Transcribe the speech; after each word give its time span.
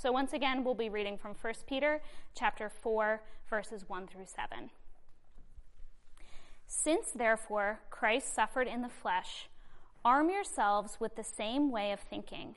So 0.00 0.10
once 0.10 0.32
again, 0.32 0.64
we'll 0.64 0.74
be 0.74 0.88
reading 0.88 1.18
from 1.18 1.34
1 1.38 1.54
Peter 1.66 2.00
chapter 2.34 2.70
4 2.70 3.20
verses 3.50 3.84
1 3.86 4.06
through 4.06 4.24
7. 4.24 4.70
Since 6.66 7.10
therefore 7.14 7.80
Christ 7.90 8.34
suffered 8.34 8.66
in 8.66 8.80
the 8.80 8.88
flesh, 8.88 9.50
arm 10.02 10.30
yourselves 10.30 10.96
with 11.00 11.16
the 11.16 11.22
same 11.22 11.70
way 11.70 11.92
of 11.92 12.00
thinking. 12.00 12.54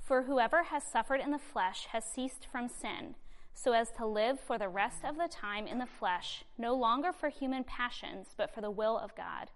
For 0.00 0.22
whoever 0.22 0.62
has 0.62 0.84
suffered 0.84 1.20
in 1.20 1.32
the 1.32 1.40
flesh 1.40 1.88
has 1.90 2.04
ceased 2.04 2.46
from 2.52 2.68
sin, 2.68 3.16
so 3.52 3.72
as 3.72 3.90
to 3.96 4.06
live 4.06 4.38
for 4.38 4.56
the 4.56 4.68
rest 4.68 5.04
of 5.04 5.16
the 5.16 5.26
time 5.26 5.66
in 5.66 5.78
the 5.78 5.86
flesh, 5.86 6.44
no 6.56 6.72
longer 6.72 7.12
for 7.12 7.30
human 7.30 7.64
passions, 7.64 8.28
but 8.36 8.54
for 8.54 8.60
the 8.60 8.70
will 8.70 8.96
of 8.96 9.16
God. 9.16 9.50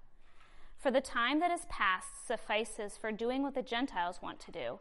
For 0.76 0.90
the 0.90 1.00
time 1.00 1.38
that 1.38 1.52
is 1.52 1.66
past 1.68 2.26
suffices 2.26 2.96
for 3.00 3.12
doing 3.12 3.44
what 3.44 3.54
the 3.54 3.62
Gentiles 3.62 4.18
want 4.20 4.40
to 4.40 4.50
do 4.50 4.80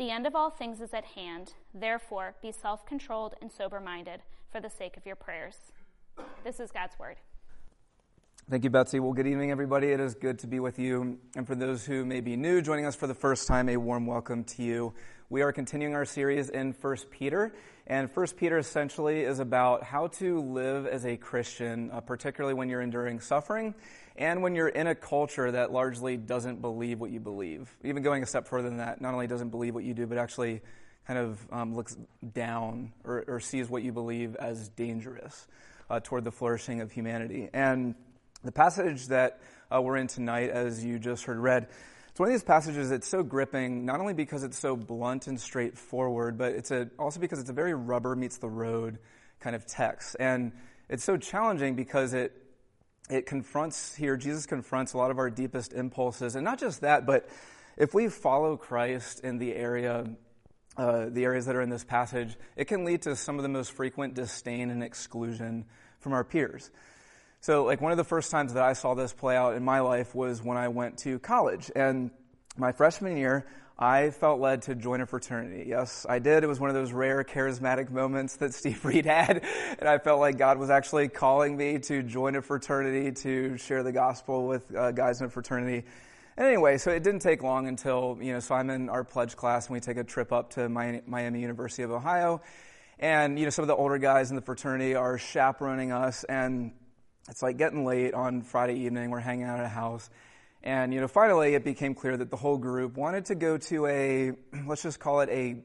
The 0.00 0.10
end 0.10 0.26
of 0.26 0.34
all 0.34 0.48
things 0.48 0.80
is 0.80 0.94
at 0.94 1.04
hand. 1.04 1.52
Therefore, 1.74 2.34
be 2.40 2.52
self 2.52 2.86
controlled 2.86 3.34
and 3.42 3.52
sober 3.52 3.80
minded 3.80 4.22
for 4.50 4.58
the 4.58 4.70
sake 4.70 4.96
of 4.96 5.04
your 5.04 5.14
prayers. 5.14 5.58
This 6.42 6.58
is 6.58 6.70
God's 6.70 6.98
word. 6.98 7.16
Thank 8.48 8.64
you, 8.64 8.70
Betsy. 8.70 8.98
Well, 8.98 9.12
good 9.12 9.26
evening, 9.26 9.50
everybody. 9.50 9.88
It 9.88 10.00
is 10.00 10.14
good 10.14 10.38
to 10.38 10.46
be 10.46 10.58
with 10.58 10.78
you. 10.78 11.18
And 11.36 11.46
for 11.46 11.54
those 11.54 11.84
who 11.84 12.06
may 12.06 12.22
be 12.22 12.34
new, 12.34 12.62
joining 12.62 12.86
us 12.86 12.96
for 12.96 13.08
the 13.08 13.14
first 13.14 13.46
time, 13.46 13.68
a 13.68 13.76
warm 13.76 14.06
welcome 14.06 14.42
to 14.44 14.62
you. 14.62 14.94
We 15.28 15.42
are 15.42 15.52
continuing 15.52 15.94
our 15.94 16.06
series 16.06 16.48
in 16.48 16.72
1 16.72 16.96
Peter. 17.10 17.54
And 17.86 18.08
1 18.08 18.26
Peter 18.38 18.56
essentially 18.56 19.20
is 19.20 19.38
about 19.38 19.84
how 19.84 20.06
to 20.06 20.40
live 20.40 20.86
as 20.86 21.04
a 21.04 21.18
Christian, 21.18 21.90
uh, 21.92 22.00
particularly 22.00 22.54
when 22.54 22.70
you're 22.70 22.80
enduring 22.80 23.20
suffering 23.20 23.74
and 24.20 24.42
when 24.42 24.54
you're 24.54 24.68
in 24.68 24.86
a 24.86 24.94
culture 24.94 25.50
that 25.50 25.72
largely 25.72 26.18
doesn't 26.18 26.60
believe 26.60 27.00
what 27.00 27.10
you 27.10 27.20
believe. 27.20 27.74
Even 27.82 28.02
going 28.02 28.22
a 28.22 28.26
step 28.26 28.46
further 28.46 28.68
than 28.68 28.78
that, 28.78 29.00
not 29.00 29.14
only 29.14 29.26
doesn't 29.26 29.48
believe 29.48 29.74
what 29.74 29.82
you 29.82 29.94
do, 29.94 30.06
but 30.06 30.18
actually 30.18 30.60
kind 31.06 31.18
of 31.18 31.40
um, 31.50 31.74
looks 31.74 31.96
down 32.34 32.92
or, 33.02 33.24
or, 33.26 33.40
sees 33.40 33.68
what 33.70 33.82
you 33.82 33.90
believe 33.90 34.36
as 34.36 34.68
dangerous 34.68 35.48
uh, 35.88 35.98
toward 35.98 36.22
the 36.24 36.30
flourishing 36.30 36.82
of 36.82 36.92
humanity. 36.92 37.48
And 37.54 37.94
the 38.44 38.52
passage 38.52 39.08
that 39.08 39.40
uh, 39.74 39.80
we're 39.80 39.96
in 39.96 40.06
tonight, 40.06 40.50
as 40.50 40.84
you 40.84 40.98
just 40.98 41.24
heard 41.24 41.38
read, 41.38 41.68
it's 42.10 42.20
one 42.20 42.28
of 42.28 42.34
these 42.34 42.44
passages 42.44 42.90
that's 42.90 43.08
so 43.08 43.22
gripping, 43.22 43.86
not 43.86 44.00
only 44.00 44.12
because 44.12 44.44
it's 44.44 44.58
so 44.58 44.76
blunt 44.76 45.26
and 45.26 45.40
straightforward, 45.40 46.36
but 46.36 46.52
it's 46.52 46.70
a, 46.70 46.90
also 46.98 47.18
because 47.20 47.38
it's 47.38 47.50
a 47.50 47.54
very 47.54 47.72
rubber 47.72 48.14
meets 48.14 48.36
the 48.36 48.50
road 48.50 48.98
kind 49.40 49.56
of 49.56 49.64
text. 49.64 50.16
And 50.20 50.52
it's 50.90 51.02
so 51.02 51.16
challenging 51.16 51.74
because 51.74 52.12
it, 52.12 52.36
it 53.10 53.26
confronts 53.26 53.94
here, 53.94 54.16
Jesus 54.16 54.46
confronts 54.46 54.92
a 54.92 54.98
lot 54.98 55.10
of 55.10 55.18
our 55.18 55.30
deepest 55.30 55.72
impulses. 55.72 56.36
And 56.36 56.44
not 56.44 56.58
just 56.58 56.82
that, 56.82 57.06
but 57.06 57.28
if 57.76 57.94
we 57.94 58.08
follow 58.08 58.56
Christ 58.56 59.20
in 59.20 59.38
the 59.38 59.54
area, 59.54 60.06
uh, 60.76 61.06
the 61.08 61.24
areas 61.24 61.46
that 61.46 61.56
are 61.56 61.62
in 61.62 61.70
this 61.70 61.84
passage, 61.84 62.36
it 62.56 62.66
can 62.66 62.84
lead 62.84 63.02
to 63.02 63.16
some 63.16 63.36
of 63.38 63.42
the 63.42 63.48
most 63.48 63.72
frequent 63.72 64.14
disdain 64.14 64.70
and 64.70 64.82
exclusion 64.82 65.64
from 65.98 66.12
our 66.12 66.24
peers. 66.24 66.70
So, 67.40 67.64
like, 67.64 67.80
one 67.80 67.90
of 67.90 67.98
the 67.98 68.04
first 68.04 68.30
times 68.30 68.52
that 68.52 68.62
I 68.62 68.74
saw 68.74 68.94
this 68.94 69.12
play 69.12 69.34
out 69.34 69.54
in 69.54 69.64
my 69.64 69.80
life 69.80 70.14
was 70.14 70.42
when 70.42 70.58
I 70.58 70.68
went 70.68 70.98
to 70.98 71.18
college. 71.18 71.70
And 71.74 72.10
my 72.56 72.72
freshman 72.72 73.16
year, 73.16 73.46
I 73.82 74.10
felt 74.10 74.40
led 74.40 74.60
to 74.62 74.74
join 74.74 75.00
a 75.00 75.06
fraternity. 75.06 75.64
Yes, 75.66 76.04
I 76.06 76.18
did. 76.18 76.44
It 76.44 76.46
was 76.46 76.60
one 76.60 76.68
of 76.68 76.74
those 76.74 76.92
rare 76.92 77.24
charismatic 77.24 77.90
moments 77.90 78.36
that 78.36 78.52
Steve 78.60 78.84
Reed 78.84 79.06
had. 79.06 79.42
And 79.78 79.88
I 79.88 79.96
felt 79.96 80.20
like 80.20 80.36
God 80.36 80.58
was 80.58 80.68
actually 80.68 81.08
calling 81.08 81.56
me 81.56 81.78
to 81.78 82.02
join 82.02 82.36
a 82.36 82.42
fraternity 82.42 83.10
to 83.22 83.56
share 83.56 83.82
the 83.82 83.92
gospel 83.92 84.46
with 84.46 84.74
uh, 84.76 84.90
guys 84.92 85.22
in 85.22 85.28
a 85.28 85.30
fraternity. 85.30 85.86
And 86.36 86.46
anyway, 86.46 86.76
so 86.76 86.90
it 86.90 87.02
didn't 87.02 87.22
take 87.22 87.42
long 87.42 87.68
until, 87.68 88.18
you 88.20 88.34
know, 88.34 88.40
so 88.40 88.54
I'm 88.54 88.68
in 88.68 88.90
our 88.90 89.02
pledge 89.02 89.34
class 89.34 89.68
and 89.68 89.74
we 89.74 89.80
take 89.80 89.96
a 89.96 90.04
trip 90.04 90.30
up 90.30 90.50
to 90.50 90.68
Miami 90.68 91.40
University 91.40 91.82
of 91.82 91.90
Ohio. 91.90 92.42
And, 92.98 93.38
you 93.38 93.46
know, 93.46 93.50
some 93.50 93.62
of 93.62 93.68
the 93.68 93.76
older 93.76 93.96
guys 93.96 94.28
in 94.28 94.36
the 94.36 94.42
fraternity 94.42 94.94
are 94.94 95.16
chaperoning 95.16 95.90
us. 95.90 96.24
And 96.24 96.72
it's 97.30 97.42
like 97.42 97.56
getting 97.56 97.86
late 97.86 98.12
on 98.12 98.42
Friday 98.42 98.80
evening. 98.80 99.08
We're 99.08 99.20
hanging 99.20 99.44
out 99.44 99.58
at 99.58 99.64
a 99.64 99.68
house. 99.68 100.10
And, 100.62 100.92
you 100.92 101.00
know, 101.00 101.08
finally 101.08 101.54
it 101.54 101.64
became 101.64 101.94
clear 101.94 102.16
that 102.16 102.30
the 102.30 102.36
whole 102.36 102.58
group 102.58 102.96
wanted 102.96 103.26
to 103.26 103.34
go 103.34 103.56
to 103.58 103.86
a, 103.86 104.32
let's 104.66 104.82
just 104.82 105.00
call 105.00 105.20
it 105.20 105.28
a 105.30 105.56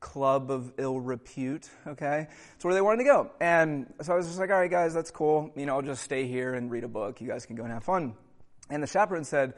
club 0.00 0.50
of 0.50 0.72
ill 0.78 1.00
repute, 1.00 1.68
okay? 1.86 2.28
It's 2.54 2.64
where 2.64 2.74
they 2.74 2.80
wanted 2.80 2.98
to 2.98 3.04
go. 3.04 3.30
And 3.40 3.92
so 4.00 4.12
I 4.12 4.16
was 4.16 4.26
just 4.26 4.38
like, 4.38 4.50
all 4.50 4.58
right, 4.58 4.70
guys, 4.70 4.94
that's 4.94 5.10
cool. 5.10 5.50
You 5.56 5.66
know, 5.66 5.74
I'll 5.74 5.82
just 5.82 6.02
stay 6.02 6.26
here 6.26 6.54
and 6.54 6.70
read 6.70 6.84
a 6.84 6.88
book. 6.88 7.20
You 7.20 7.28
guys 7.28 7.46
can 7.46 7.56
go 7.56 7.64
and 7.64 7.72
have 7.72 7.84
fun. 7.84 8.14
And 8.70 8.82
the 8.82 8.86
chaperone 8.86 9.24
said, 9.24 9.54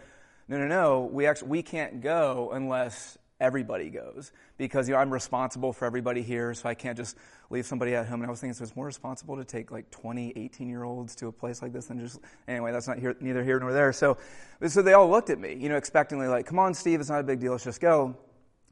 no, 0.49 0.59
no, 0.59 0.67
no, 0.67 1.09
we 1.13 1.27
actually, 1.27 1.49
we 1.49 1.63
can't 1.63 2.01
go 2.01 2.51
unless 2.53 3.17
everybody 3.41 3.91
goes 3.91 4.33
because 4.59 4.89
you 4.89 4.95
know 4.95 5.01
I'm 5.01 5.13
responsible 5.13 5.73
for 5.73 5.87
everybody 5.87 6.23
here, 6.23 6.55
so 6.55 6.69
I 6.69 6.75
can't 6.75 6.97
just 6.97 7.17
leave 7.49 7.67
somebody 7.67 7.95
at 7.95 8.07
home. 8.07 8.21
And 8.21 8.29
I 8.29 8.31
was 8.31 8.41
thinking, 8.41 8.55
so 8.55 8.63
it's 8.63 8.77
more 8.77 8.87
responsible 8.87 9.37
to 9.37 9.45
take 9.45 9.71
like 9.71 9.91
20, 9.91 10.35
18 10.37 10.69
year 10.69 10.85
olds 10.85 11.15
to 11.17 11.29
a 11.29 11.33
place 11.33 11.63
like 11.63 11.73
this 11.73 11.87
than 11.87 11.99
just 11.99 12.21
anyway. 12.47 12.73
That's 12.73 12.87
not 12.87 12.99
here, 12.99 13.17
neither 13.21 13.43
here 13.43 13.59
nor 13.59 13.73
there. 13.73 13.93
So, 13.93 14.19
so 14.67 14.83
they 14.83 14.93
all 14.93 15.11
looked 15.11 15.31
at 15.31 15.39
me, 15.39 15.55
you 15.55 15.69
know, 15.69 15.77
expectantly, 15.77 16.29
like, 16.29 16.47
"Come 16.47 16.59
on, 16.59 16.75
Steve, 16.75 17.01
it's 17.01 17.11
not 17.11 17.21
a 17.21 17.25
big 17.25 17.41
deal. 17.41 17.53
Let's 17.53 17.65
just 17.65 17.81
go." 17.81 18.17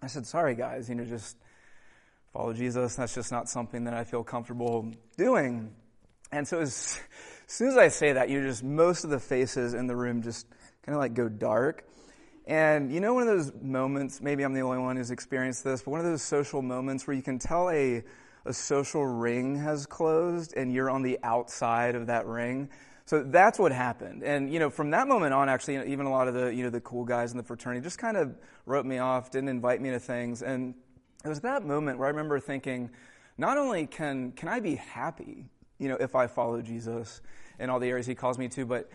I 0.03 0.07
said, 0.07 0.27
"Sorry, 0.27 0.55
guys, 0.55 0.89
you 0.89 0.95
know, 0.95 1.05
just 1.05 1.37
follow 2.33 2.53
Jesus. 2.53 2.97
That's 2.97 3.15
just 3.15 3.33
not 3.33 3.49
something 3.49 3.85
that 3.85 3.95
I 3.95 4.05
feel 4.05 4.23
comfortable 4.23 4.93
doing." 5.17 5.75
And 6.31 6.47
so 6.47 6.61
as, 6.61 7.01
soon 7.47 7.69
as 7.69 7.77
I 7.77 7.89
say 7.89 8.13
that, 8.13 8.29
you 8.29 8.41
know, 8.41 8.49
just 8.49 8.63
most 8.63 9.05
of 9.05 9.11
the 9.11 9.19
faces 9.19 9.75
in 9.75 9.87
the 9.87 9.97
room 9.97 10.23
just 10.23 10.47
kind 10.83 10.95
of 10.95 11.01
like 11.01 11.15
go 11.15 11.29
dark. 11.29 11.85
And 12.49 12.91
you 12.91 13.01
know, 13.01 13.13
one 13.13 13.29
of 13.29 13.29
those 13.29 13.53
moments, 13.61 14.23
maybe 14.23 14.43
I'm 14.43 14.55
the 14.55 14.63
only 14.63 14.79
one 14.79 14.97
who's 14.97 15.11
experienced 15.11 15.65
this, 15.65 15.83
but 15.83 15.91
one 15.91 16.01
of 16.01 16.07
those 16.07 16.23
social 16.23 16.63
moments 16.63 17.07
where 17.07 17.15
you 17.15 17.23
can 17.23 17.39
tell 17.39 17.69
a, 17.69 18.03
a 18.47 18.55
social 18.55 19.07
ring 19.07 19.57
has 19.57 19.85
closed 19.85 20.55
and 20.57 20.73
you're 20.73 20.89
on 20.89 21.03
the 21.03 21.19
outside 21.23 21.95
of 21.95 22.07
that 22.07 22.27
ring. 22.27 22.71
So 23.05 23.23
that's 23.23 23.59
what 23.59 23.71
happened. 23.71 24.23
And, 24.23 24.51
you 24.51 24.59
know, 24.59 24.71
from 24.71 24.91
that 24.93 25.09
moment 25.09 25.35
on, 25.35 25.51
actually, 25.51 25.75
you 25.75 25.81
know, 25.81 25.87
even 25.87 26.07
a 26.07 26.11
lot 26.11 26.27
of 26.27 26.33
the, 26.33 26.47
you 26.47 26.63
know, 26.63 26.71
the 26.71 26.81
cool 26.81 27.05
guys 27.05 27.33
in 27.33 27.37
the 27.37 27.43
fraternity 27.43 27.83
just 27.83 27.99
kind 27.99 28.17
of 28.17 28.35
wrote 28.65 28.87
me 28.87 28.97
off, 28.97 29.31
didn't 29.31 29.51
invite 29.51 29.83
me 29.83 29.91
to 29.91 30.01
things. 30.01 30.43
And 30.43 30.75
it 31.27 31.29
was 31.29 31.41
that 31.41 31.67
moment 31.67 31.99
where 31.99 32.07
I 32.07 32.11
remember 32.11 32.41
thinking, 32.41 32.89
not 33.37 33.59
only 33.59 33.87
can, 33.87 34.33
can 34.33 34.49
I 34.49 34.61
be 34.61 34.77
happy, 34.77 35.45
you 35.79 35.89
know, 35.89 35.97
if 36.01 36.15
I 36.15 36.27
follow 36.27 36.63
Jesus 36.63 37.21
in 37.59 37.69
all 37.69 37.79
the 37.79 37.89
areas 37.89 38.07
he 38.07 38.15
calls 38.15 38.39
me 38.39 38.49
to, 38.49 38.65
but 38.65 38.91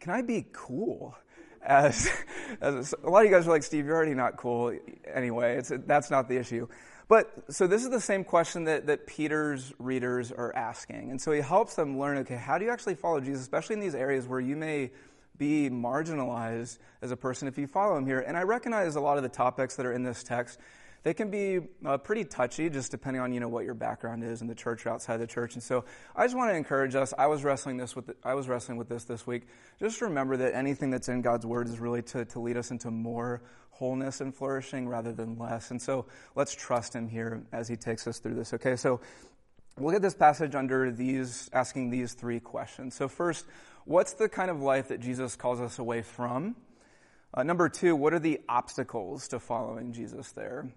can 0.00 0.12
I 0.12 0.22
be 0.22 0.46
cool? 0.52 1.16
As, 1.66 2.08
as 2.60 2.94
a 3.02 3.10
lot 3.10 3.24
of 3.24 3.30
you 3.30 3.36
guys 3.36 3.46
are 3.46 3.50
like, 3.50 3.62
Steve, 3.62 3.86
you're 3.86 3.96
already 3.96 4.14
not 4.14 4.36
cool 4.36 4.76
anyway. 5.12 5.56
It's, 5.56 5.72
that's 5.86 6.10
not 6.10 6.28
the 6.28 6.38
issue. 6.38 6.68
But 7.08 7.52
so 7.54 7.66
this 7.66 7.84
is 7.84 7.90
the 7.90 8.00
same 8.00 8.24
question 8.24 8.64
that, 8.64 8.86
that 8.86 9.06
Peter's 9.06 9.72
readers 9.78 10.32
are 10.32 10.54
asking. 10.54 11.10
And 11.10 11.20
so 11.20 11.30
he 11.32 11.40
helps 11.40 11.74
them 11.74 11.98
learn, 11.98 12.18
okay, 12.18 12.36
how 12.36 12.58
do 12.58 12.64
you 12.64 12.70
actually 12.70 12.96
follow 12.96 13.20
Jesus, 13.20 13.42
especially 13.42 13.74
in 13.74 13.80
these 13.80 13.94
areas 13.94 14.26
where 14.26 14.40
you 14.40 14.56
may 14.56 14.90
be 15.38 15.68
marginalized 15.70 16.78
as 17.02 17.10
a 17.10 17.16
person 17.16 17.48
if 17.48 17.58
you 17.58 17.66
follow 17.66 17.96
him 17.96 18.06
here. 18.06 18.20
And 18.20 18.36
I 18.36 18.42
recognize 18.42 18.96
a 18.96 19.00
lot 19.00 19.16
of 19.16 19.22
the 19.22 19.28
topics 19.28 19.76
that 19.76 19.86
are 19.86 19.92
in 19.92 20.02
this 20.02 20.22
text 20.22 20.58
they 21.02 21.14
can 21.14 21.30
be 21.30 21.60
uh, 21.84 21.98
pretty 21.98 22.24
touchy, 22.24 22.68
just 22.68 22.90
depending 22.90 23.22
on 23.22 23.32
you 23.32 23.40
know 23.40 23.48
what 23.48 23.64
your 23.64 23.74
background 23.74 24.24
is 24.24 24.40
in 24.40 24.46
the 24.46 24.54
church 24.54 24.86
or 24.86 24.90
outside 24.90 25.18
the 25.18 25.26
church. 25.26 25.54
And 25.54 25.62
so, 25.62 25.84
I 26.14 26.24
just 26.24 26.36
want 26.36 26.50
to 26.50 26.56
encourage 26.56 26.94
us. 26.94 27.14
I 27.16 27.26
was 27.26 27.44
wrestling 27.44 27.76
this 27.76 27.94
with 27.94 28.06
the, 28.06 28.16
I 28.24 28.34
was 28.34 28.48
wrestling 28.48 28.78
with 28.78 28.88
this 28.88 29.04
this 29.04 29.26
week. 29.26 29.42
Just 29.78 30.00
remember 30.00 30.36
that 30.38 30.54
anything 30.54 30.90
that's 30.90 31.08
in 31.08 31.22
God's 31.22 31.46
word 31.46 31.68
is 31.68 31.78
really 31.78 32.02
to, 32.02 32.24
to 32.24 32.40
lead 32.40 32.56
us 32.56 32.70
into 32.70 32.90
more 32.90 33.42
wholeness 33.70 34.20
and 34.20 34.34
flourishing 34.34 34.88
rather 34.88 35.12
than 35.12 35.38
less. 35.38 35.70
And 35.70 35.80
so, 35.80 36.06
let's 36.34 36.54
trust 36.54 36.94
Him 36.94 37.08
here 37.08 37.42
as 37.52 37.68
He 37.68 37.76
takes 37.76 38.06
us 38.06 38.18
through 38.18 38.34
this. 38.34 38.52
Okay, 38.54 38.76
so 38.76 39.00
we'll 39.78 39.92
get 39.92 40.02
this 40.02 40.14
passage 40.14 40.54
under 40.54 40.90
these 40.90 41.50
asking 41.52 41.90
these 41.90 42.14
three 42.14 42.40
questions. 42.40 42.94
So 42.94 43.08
first, 43.08 43.46
what's 43.84 44.14
the 44.14 44.28
kind 44.28 44.50
of 44.50 44.60
life 44.60 44.88
that 44.88 45.00
Jesus 45.00 45.36
calls 45.36 45.60
us 45.60 45.78
away 45.78 46.02
from? 46.02 46.56
Uh, 47.34 47.42
number 47.42 47.68
two, 47.68 47.94
what 47.94 48.14
are 48.14 48.18
the 48.18 48.40
obstacles 48.48 49.28
to 49.28 49.38
following 49.38 49.92
Jesus 49.92 50.32
there? 50.32 50.70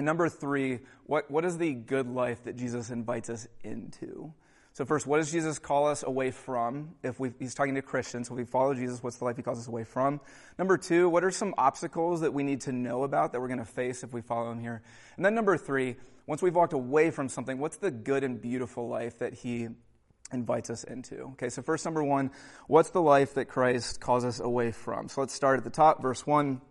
And 0.00 0.06
number 0.06 0.30
three, 0.30 0.78
what, 1.04 1.30
what 1.30 1.44
is 1.44 1.58
the 1.58 1.74
good 1.74 2.08
life 2.08 2.44
that 2.44 2.56
Jesus 2.56 2.88
invites 2.88 3.28
us 3.28 3.46
into? 3.62 4.32
So 4.72 4.86
first, 4.86 5.06
what 5.06 5.18
does 5.18 5.30
Jesus 5.30 5.58
call 5.58 5.88
us 5.88 6.02
away 6.02 6.30
from? 6.30 6.94
If 7.02 7.20
we, 7.20 7.32
he's 7.38 7.54
talking 7.54 7.74
to 7.74 7.82
Christians, 7.82 8.28
so 8.28 8.32
if 8.32 8.38
we 8.38 8.44
follow 8.46 8.72
Jesus, 8.72 9.02
what's 9.02 9.18
the 9.18 9.26
life 9.26 9.36
he 9.36 9.42
calls 9.42 9.58
us 9.58 9.68
away 9.68 9.84
from? 9.84 10.22
Number 10.58 10.78
two, 10.78 11.10
what 11.10 11.22
are 11.22 11.30
some 11.30 11.54
obstacles 11.58 12.22
that 12.22 12.32
we 12.32 12.44
need 12.44 12.62
to 12.62 12.72
know 12.72 13.02
about 13.02 13.32
that 13.32 13.42
we're 13.42 13.48
going 13.48 13.58
to 13.58 13.66
face 13.66 14.02
if 14.02 14.14
we 14.14 14.22
follow 14.22 14.50
him 14.50 14.58
here? 14.58 14.80
And 15.16 15.24
then 15.26 15.34
number 15.34 15.58
three, 15.58 15.96
once 16.26 16.40
we've 16.40 16.56
walked 16.56 16.72
away 16.72 17.10
from 17.10 17.28
something, 17.28 17.58
what's 17.58 17.76
the 17.76 17.90
good 17.90 18.24
and 18.24 18.40
beautiful 18.40 18.88
life 18.88 19.18
that 19.18 19.34
he 19.34 19.68
invites 20.32 20.70
us 20.70 20.82
into? 20.82 21.24
Okay, 21.32 21.50
so 21.50 21.60
first, 21.60 21.84
number 21.84 22.02
one, 22.02 22.30
what's 22.68 22.88
the 22.88 23.02
life 23.02 23.34
that 23.34 23.48
Christ 23.48 24.00
calls 24.00 24.24
us 24.24 24.40
away 24.40 24.72
from? 24.72 25.10
So 25.10 25.20
let's 25.20 25.34
start 25.34 25.58
at 25.58 25.64
the 25.64 25.68
top, 25.68 26.00
verse 26.00 26.26
one. 26.26 26.62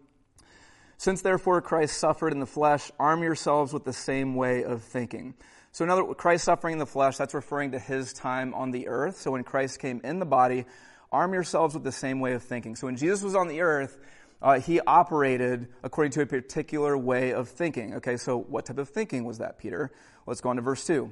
Since 1.00 1.22
therefore 1.22 1.62
Christ 1.62 1.98
suffered 1.98 2.34
in 2.34 2.42
the 2.42 2.46
flesh, 2.46 2.92
arm 3.00 3.24
yourselves 3.24 3.72
with 3.72 3.86
the 3.86 3.94
same 3.94 4.36
way 4.36 4.66
of 4.66 4.84
thinking. 4.84 5.34
So, 5.72 5.86
in 5.86 5.90
other 5.90 6.04
Christ 6.13 6.44
suffering 6.44 6.74
in 6.74 6.80
the 6.80 6.86
flesh, 6.86 7.16
that's 7.16 7.34
referring 7.34 7.72
to 7.72 7.80
his 7.80 8.12
time 8.12 8.54
on 8.54 8.72
the 8.72 8.90
earth. 8.90 9.16
So, 9.16 9.31
when 9.31 9.46
Christ 9.46 9.80
came 9.80 10.01
in 10.04 10.19
the 10.19 10.25
body, 10.25 10.66
arm 11.10 11.31
yourselves 11.31 11.74
with 11.74 11.86
the 11.86 11.94
same 11.94 12.19
way 12.19 12.34
of 12.34 12.44
thinking. 12.44 12.75
So, 12.75 12.88
when 12.88 12.98
Jesus 12.98 13.24
was 13.24 13.34
on 13.34 13.48
the 13.48 13.62
earth, 13.62 13.98
uh, 14.42 14.60
he 14.60 14.81
operated 14.81 15.69
according 15.84 16.12
to 16.12 16.22
a 16.22 16.25
particular 16.25 16.98
way 16.98 17.31
of 17.31 17.48
thinking. 17.48 17.96
Okay, 17.96 18.18
so 18.18 18.38
what 18.38 18.66
type 18.66 18.78
of 18.78 18.90
thinking 18.90 19.24
was 19.24 19.38
that, 19.38 19.57
Peter? 19.57 19.92
Let's 20.25 20.42
go 20.42 20.50
on 20.50 20.57
to 20.57 20.62
verse 20.62 20.86
2. 20.86 21.10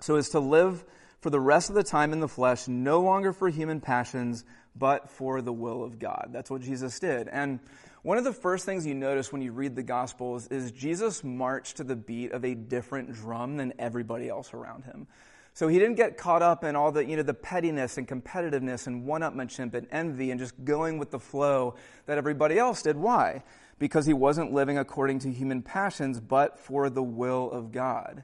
So, 0.00 0.16
as 0.16 0.28
to 0.30 0.38
live 0.38 0.84
for 1.22 1.30
the 1.30 1.40
rest 1.40 1.70
of 1.70 1.76
the 1.76 1.82
time 1.82 2.12
in 2.12 2.20
the 2.20 2.28
flesh, 2.28 2.68
no 2.68 3.00
longer 3.00 3.32
for 3.32 3.48
human 3.48 3.80
passions, 3.80 4.44
but 4.76 5.08
for 5.08 5.40
the 5.40 5.52
will 5.52 5.82
of 5.82 5.98
God. 5.98 6.28
That's 6.30 6.50
what 6.50 6.60
Jesus 6.60 6.98
did. 6.98 7.28
And 7.28 7.60
one 8.04 8.18
of 8.18 8.24
the 8.24 8.34
first 8.34 8.66
things 8.66 8.86
you 8.86 8.94
notice 8.94 9.32
when 9.32 9.40
you 9.40 9.50
read 9.50 9.74
the 9.74 9.82
Gospels 9.82 10.46
is 10.48 10.70
Jesus 10.70 11.24
marched 11.24 11.78
to 11.78 11.84
the 11.84 11.96
beat 11.96 12.32
of 12.32 12.44
a 12.44 12.54
different 12.54 13.14
drum 13.14 13.56
than 13.56 13.72
everybody 13.78 14.28
else 14.28 14.52
around 14.52 14.84
him. 14.84 15.06
So 15.54 15.68
he 15.68 15.78
didn't 15.78 15.94
get 15.94 16.18
caught 16.18 16.42
up 16.42 16.64
in 16.64 16.76
all 16.76 16.92
the, 16.92 17.02
you 17.02 17.16
know, 17.16 17.22
the 17.22 17.32
pettiness 17.32 17.96
and 17.96 18.06
competitiveness 18.06 18.86
and 18.86 19.06
one-upmanship 19.06 19.72
and 19.72 19.86
envy 19.90 20.30
and 20.30 20.38
just 20.38 20.52
going 20.64 20.98
with 20.98 21.12
the 21.12 21.18
flow 21.18 21.76
that 22.04 22.18
everybody 22.18 22.58
else 22.58 22.82
did. 22.82 22.98
Why? 22.98 23.42
Because 23.78 24.04
he 24.04 24.12
wasn't 24.12 24.52
living 24.52 24.76
according 24.76 25.20
to 25.20 25.32
human 25.32 25.62
passions, 25.62 26.20
but 26.20 26.58
for 26.58 26.90
the 26.90 27.02
will 27.02 27.50
of 27.50 27.72
God. 27.72 28.22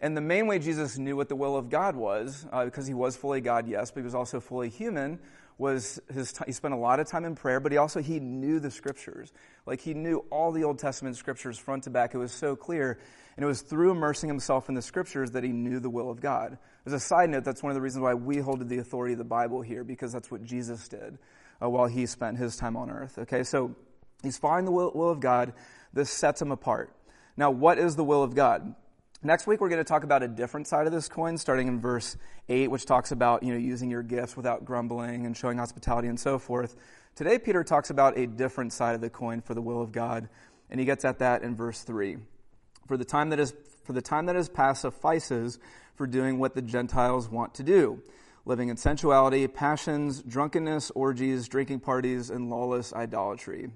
And 0.00 0.16
the 0.16 0.22
main 0.22 0.46
way 0.46 0.58
Jesus 0.58 0.96
knew 0.96 1.16
what 1.16 1.28
the 1.28 1.36
will 1.36 1.54
of 1.54 1.68
God 1.68 1.96
was, 1.96 2.46
uh, 2.50 2.64
because 2.64 2.86
he 2.86 2.94
was 2.94 3.14
fully 3.14 3.42
God, 3.42 3.68
yes, 3.68 3.90
but 3.90 4.00
he 4.00 4.04
was 4.04 4.14
also 4.14 4.40
fully 4.40 4.70
human, 4.70 5.18
was 5.58 6.00
his 6.12 6.32
t- 6.32 6.44
he 6.46 6.52
spent 6.52 6.72
a 6.72 6.76
lot 6.76 7.00
of 7.00 7.08
time 7.08 7.24
in 7.24 7.34
prayer, 7.34 7.58
but 7.60 7.72
he 7.72 7.78
also 7.78 8.00
he 8.00 8.20
knew 8.20 8.60
the 8.60 8.70
scriptures. 8.70 9.32
Like 9.66 9.80
he 9.80 9.92
knew 9.92 10.24
all 10.30 10.52
the 10.52 10.64
Old 10.64 10.78
Testament 10.78 11.16
scriptures 11.16 11.58
front 11.58 11.84
to 11.84 11.90
back. 11.90 12.14
It 12.14 12.18
was 12.18 12.32
so 12.32 12.56
clear. 12.56 12.98
And 13.36 13.44
it 13.44 13.46
was 13.46 13.62
through 13.62 13.92
immersing 13.92 14.28
himself 14.28 14.68
in 14.68 14.74
the 14.74 14.82
scriptures 14.82 15.32
that 15.32 15.44
he 15.44 15.50
knew 15.50 15.78
the 15.78 15.90
will 15.90 16.10
of 16.10 16.20
God. 16.20 16.58
As 16.86 16.92
a 16.92 16.98
side 16.98 17.30
note, 17.30 17.44
that's 17.44 17.62
one 17.62 17.70
of 17.70 17.74
the 17.74 17.80
reasons 17.80 18.02
why 18.02 18.14
we 18.14 18.38
hold 18.38 18.60
to 18.60 18.64
the 18.64 18.78
authority 18.78 19.12
of 19.12 19.18
the 19.18 19.24
Bible 19.24 19.60
here, 19.62 19.84
because 19.84 20.12
that's 20.12 20.30
what 20.30 20.42
Jesus 20.42 20.88
did 20.88 21.18
uh, 21.62 21.68
while 21.68 21.86
he 21.86 22.06
spent 22.06 22.38
his 22.38 22.56
time 22.56 22.76
on 22.76 22.90
earth. 22.90 23.18
Okay, 23.18 23.44
so 23.44 23.76
he's 24.22 24.36
following 24.36 24.64
the 24.64 24.72
will, 24.72 24.90
will 24.92 25.10
of 25.10 25.20
God. 25.20 25.52
This 25.92 26.10
sets 26.10 26.42
him 26.42 26.50
apart. 26.50 26.92
Now, 27.36 27.50
what 27.50 27.78
is 27.78 27.94
the 27.94 28.04
will 28.04 28.22
of 28.24 28.34
God? 28.34 28.74
Next 29.20 29.48
week, 29.48 29.60
we're 29.60 29.68
going 29.68 29.80
to 29.80 29.88
talk 29.88 30.04
about 30.04 30.22
a 30.22 30.28
different 30.28 30.68
side 30.68 30.86
of 30.86 30.92
this 30.92 31.08
coin, 31.08 31.38
starting 31.38 31.66
in 31.66 31.80
verse 31.80 32.16
8, 32.48 32.70
which 32.70 32.86
talks 32.86 33.10
about, 33.10 33.42
you 33.42 33.52
know, 33.52 33.58
using 33.58 33.90
your 33.90 34.04
gifts 34.04 34.36
without 34.36 34.64
grumbling 34.64 35.26
and 35.26 35.36
showing 35.36 35.58
hospitality 35.58 36.06
and 36.06 36.20
so 36.20 36.38
forth. 36.38 36.76
Today, 37.16 37.36
Peter 37.40 37.64
talks 37.64 37.90
about 37.90 38.16
a 38.16 38.28
different 38.28 38.72
side 38.72 38.94
of 38.94 39.00
the 39.00 39.10
coin 39.10 39.40
for 39.40 39.54
the 39.54 39.60
will 39.60 39.82
of 39.82 39.90
God, 39.90 40.28
and 40.70 40.78
he 40.78 40.86
gets 40.86 41.04
at 41.04 41.18
that 41.18 41.42
in 41.42 41.56
verse 41.56 41.82
3. 41.82 42.18
For 42.86 42.96
the 42.96 43.04
time 43.04 43.30
that 43.30 43.40
is, 43.40 43.52
for 43.82 43.92
the 43.92 44.00
time 44.00 44.26
that 44.26 44.36
is 44.36 44.48
past 44.48 44.82
suffices 44.82 45.58
for 45.96 46.06
doing 46.06 46.38
what 46.38 46.54
the 46.54 46.62
Gentiles 46.62 47.28
want 47.28 47.54
to 47.54 47.64
do, 47.64 48.00
living 48.44 48.68
in 48.68 48.76
sensuality, 48.76 49.48
passions, 49.48 50.22
drunkenness, 50.22 50.92
orgies, 50.92 51.48
drinking 51.48 51.80
parties, 51.80 52.30
and 52.30 52.50
lawless 52.50 52.92
idolatry. 52.92 53.68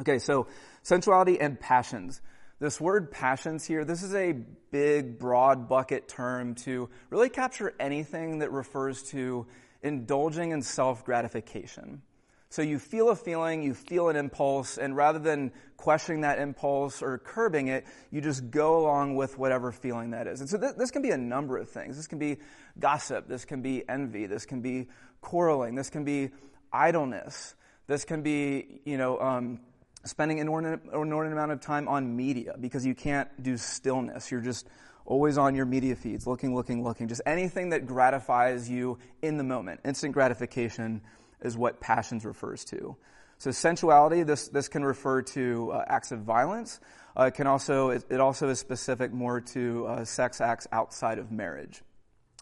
Okay, 0.00 0.20
so 0.20 0.46
sensuality 0.84 1.40
and 1.40 1.58
passions. 1.58 2.20
This 2.58 2.80
word 2.80 3.10
passions 3.10 3.66
here, 3.66 3.84
this 3.84 4.02
is 4.02 4.14
a 4.14 4.32
big, 4.70 5.18
broad 5.18 5.68
bucket 5.68 6.08
term 6.08 6.54
to 6.56 6.88
really 7.10 7.28
capture 7.28 7.74
anything 7.78 8.38
that 8.38 8.50
refers 8.50 9.02
to 9.10 9.46
indulging 9.82 10.52
in 10.52 10.62
self 10.62 11.04
gratification. 11.04 12.00
So 12.48 12.62
you 12.62 12.78
feel 12.78 13.10
a 13.10 13.16
feeling, 13.16 13.62
you 13.62 13.74
feel 13.74 14.08
an 14.08 14.16
impulse, 14.16 14.78
and 14.78 14.96
rather 14.96 15.18
than 15.18 15.52
questioning 15.76 16.22
that 16.22 16.38
impulse 16.38 17.02
or 17.02 17.18
curbing 17.18 17.68
it, 17.68 17.84
you 18.10 18.22
just 18.22 18.50
go 18.50 18.78
along 18.78 19.16
with 19.16 19.36
whatever 19.36 19.70
feeling 19.70 20.12
that 20.12 20.26
is. 20.26 20.40
And 20.40 20.48
so 20.48 20.56
th- 20.56 20.76
this 20.78 20.90
can 20.90 21.02
be 21.02 21.10
a 21.10 21.18
number 21.18 21.58
of 21.58 21.68
things. 21.68 21.96
This 21.96 22.06
can 22.06 22.18
be 22.18 22.38
gossip, 22.78 23.28
this 23.28 23.44
can 23.44 23.60
be 23.60 23.86
envy, 23.86 24.24
this 24.24 24.46
can 24.46 24.62
be 24.62 24.86
quarreling, 25.20 25.74
this 25.74 25.90
can 25.90 26.04
be 26.04 26.30
idleness, 26.72 27.54
this 27.86 28.06
can 28.06 28.22
be, 28.22 28.80
you 28.86 28.96
know, 28.96 29.20
um, 29.20 29.60
spending 30.06 30.40
an 30.40 30.46
inordinate, 30.46 30.80
inordinate 30.92 31.32
amount 31.32 31.52
of 31.52 31.60
time 31.60 31.88
on 31.88 32.16
media 32.16 32.54
because 32.60 32.86
you 32.86 32.94
can't 32.94 33.28
do 33.42 33.56
stillness. 33.56 34.30
You're 34.30 34.40
just 34.40 34.68
always 35.04 35.38
on 35.38 35.54
your 35.54 35.66
media 35.66 35.96
feeds, 35.96 36.26
looking, 36.26 36.54
looking, 36.54 36.82
looking. 36.82 37.08
Just 37.08 37.22
anything 37.26 37.70
that 37.70 37.86
gratifies 37.86 38.68
you 38.68 38.98
in 39.22 39.38
the 39.38 39.44
moment. 39.44 39.80
Instant 39.84 40.12
gratification 40.12 41.00
is 41.42 41.56
what 41.56 41.80
passions 41.80 42.24
refers 42.24 42.64
to. 42.66 42.96
So 43.38 43.50
sensuality, 43.50 44.22
this, 44.22 44.48
this 44.48 44.68
can 44.68 44.84
refer 44.84 45.22
to 45.22 45.72
uh, 45.72 45.84
acts 45.86 46.10
of 46.10 46.20
violence. 46.20 46.80
Uh, 47.18 47.24
it 47.24 47.34
can 47.34 47.46
also, 47.46 47.90
it, 47.90 48.04
it, 48.08 48.20
also 48.20 48.48
is 48.48 48.58
specific 48.58 49.12
more 49.12 49.40
to 49.40 49.86
uh, 49.86 50.04
sex 50.04 50.40
acts 50.40 50.66
outside 50.72 51.18
of 51.18 51.30
marriage. 51.30 51.82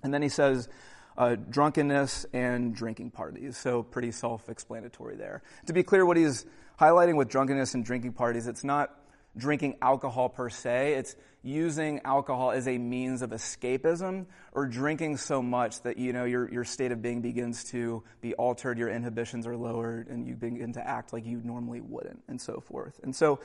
And 0.02 0.14
then 0.14 0.22
he 0.22 0.28
says, 0.28 0.68
uh, 1.16 1.36
drunkenness 1.36 2.26
and 2.32 2.74
drinking 2.74 3.10
parties. 3.10 3.56
So 3.56 3.82
pretty 3.82 4.10
self-explanatory 4.10 5.16
there. 5.16 5.42
To 5.66 5.72
be 5.72 5.82
clear, 5.82 6.04
what 6.04 6.16
he's 6.16 6.44
highlighting 6.80 7.16
with 7.16 7.28
drunkenness 7.28 7.74
and 7.74 7.84
drinking 7.84 8.12
parties, 8.12 8.46
it's 8.46 8.64
not 8.64 8.90
drinking 9.36 9.76
alcohol 9.82 10.28
per 10.28 10.48
se, 10.48 10.94
it's 10.94 11.16
using 11.42 12.00
alcohol 12.04 12.50
as 12.52 12.66
a 12.66 12.78
means 12.78 13.20
of 13.20 13.30
escapism 13.30 14.26
or 14.52 14.66
drinking 14.66 15.16
so 15.16 15.42
much 15.42 15.82
that 15.82 15.98
you 15.98 16.12
know 16.12 16.24
your, 16.24 16.50
your 16.50 16.64
state 16.64 16.90
of 16.92 17.02
being 17.02 17.20
begins 17.20 17.64
to 17.64 18.02
be 18.20 18.32
altered, 18.34 18.78
your 18.78 18.88
inhibitions 18.88 19.46
are 19.46 19.56
lowered, 19.56 20.08
and 20.08 20.26
you 20.26 20.34
begin 20.34 20.72
to 20.72 20.86
act 20.86 21.12
like 21.12 21.26
you 21.26 21.40
normally 21.44 21.80
wouldn't, 21.80 22.22
and 22.28 22.40
so 22.40 22.60
forth. 22.60 22.98
And 23.02 23.14
so 23.14 23.40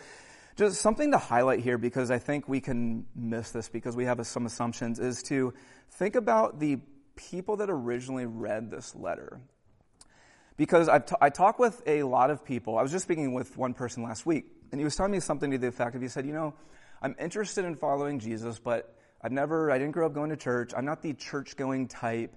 just 0.56 0.82
something 0.82 1.12
to 1.12 1.18
highlight 1.18 1.62
here 1.62 1.78
because 1.78 2.12
I 2.12 2.20
think 2.20 2.48
we 2.48 2.62
can 2.62 3.06
miss 3.16 3.52
this 3.52 3.70
because 3.70 3.96
we 3.96 4.06
have 4.06 4.26
some 4.28 4.46
assumptions 4.46 5.00
is 5.00 5.24
to 5.24 5.54
think 5.92 6.16
about 6.16 6.60
the 6.60 6.80
people 7.16 7.58
that 7.58 7.70
originally 7.70 8.26
read 8.26 8.72
this 8.72 8.96
letter 8.96 9.42
because 10.60 10.90
I've 10.90 11.06
t- 11.06 11.16
I 11.22 11.30
talk 11.30 11.58
with 11.58 11.82
a 11.88 12.04
lot 12.04 12.30
of 12.30 12.44
people. 12.44 12.78
I 12.78 12.82
was 12.82 12.92
just 12.92 13.06
speaking 13.06 13.34
with 13.34 13.58
one 13.58 13.74
person 13.74 14.04
last 14.04 14.26
week, 14.26 14.46
and 14.74 14.80
he 14.80 14.84
was 14.84 14.94
telling 14.94 15.14
me 15.14 15.22
something 15.22 15.50
to 15.52 15.58
the 15.58 15.68
effect 15.68 15.96
of 15.96 16.02
he 16.02 16.10
said, 16.10 16.26
You 16.26 16.34
know, 16.34 16.54
I'm 17.02 17.16
interested 17.18 17.64
in 17.64 17.78
following 17.78 18.20
Jesus, 18.20 18.60
but 18.60 18.94
I've 19.24 19.32
never, 19.32 19.72
I 19.72 19.78
didn't 19.78 19.94
grow 19.94 20.06
up 20.06 20.14
going 20.14 20.32
to 20.32 20.36
church. 20.36 20.74
I'm 20.76 20.84
not 20.84 21.02
the 21.02 21.14
church 21.14 21.56
going 21.56 21.88
type. 21.88 22.36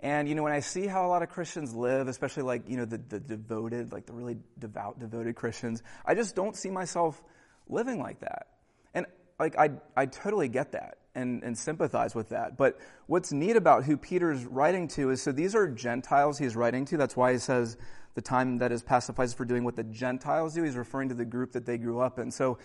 And, 0.00 0.28
you 0.28 0.34
know, 0.34 0.42
when 0.42 0.52
I 0.52 0.60
see 0.60 0.88
how 0.88 1.06
a 1.06 1.08
lot 1.08 1.22
of 1.22 1.28
Christians 1.28 1.72
live, 1.72 2.08
especially 2.08 2.42
like, 2.42 2.68
you 2.68 2.76
know, 2.76 2.86
the, 2.86 2.98
the 2.98 3.20
devoted, 3.20 3.92
like 3.92 4.06
the 4.06 4.14
really 4.14 4.38
devout, 4.58 4.98
devoted 4.98 5.36
Christians, 5.36 5.82
I 6.04 6.16
just 6.16 6.34
don't 6.34 6.56
see 6.56 6.70
myself 6.70 7.22
living 7.68 8.00
like 8.00 8.20
that. 8.20 8.48
And, 8.94 9.06
like, 9.38 9.56
I, 9.56 9.70
I 9.96 10.06
totally 10.06 10.48
get 10.48 10.72
that 10.72 10.98
and, 11.14 11.42
and 11.42 11.56
sympathize 11.56 12.14
with 12.14 12.28
that. 12.30 12.56
But 12.56 12.78
what's 13.06 13.32
neat 13.32 13.56
about 13.56 13.84
who 13.84 13.96
Peter's 13.96 14.44
writing 14.44 14.88
to 14.88 15.10
is 15.10 15.22
so 15.22 15.32
these 15.32 15.54
are 15.54 15.68
Gentiles 15.68 16.38
he's 16.38 16.56
writing 16.56 16.84
to. 16.86 16.96
That's 16.96 17.16
why 17.16 17.32
he 17.32 17.38
says 17.38 17.76
the 18.14 18.20
time 18.20 18.58
that 18.58 18.72
is 18.72 18.82
pacifies 18.82 19.34
for 19.34 19.44
doing 19.44 19.64
what 19.64 19.76
the 19.76 19.84
Gentiles 19.84 20.54
do. 20.54 20.62
He's 20.62 20.76
referring 20.76 21.08
to 21.10 21.14
the 21.14 21.24
group 21.24 21.52
that 21.52 21.66
they 21.66 21.78
grew 21.78 22.00
up 22.00 22.18
in. 22.18 22.30
So 22.30 22.58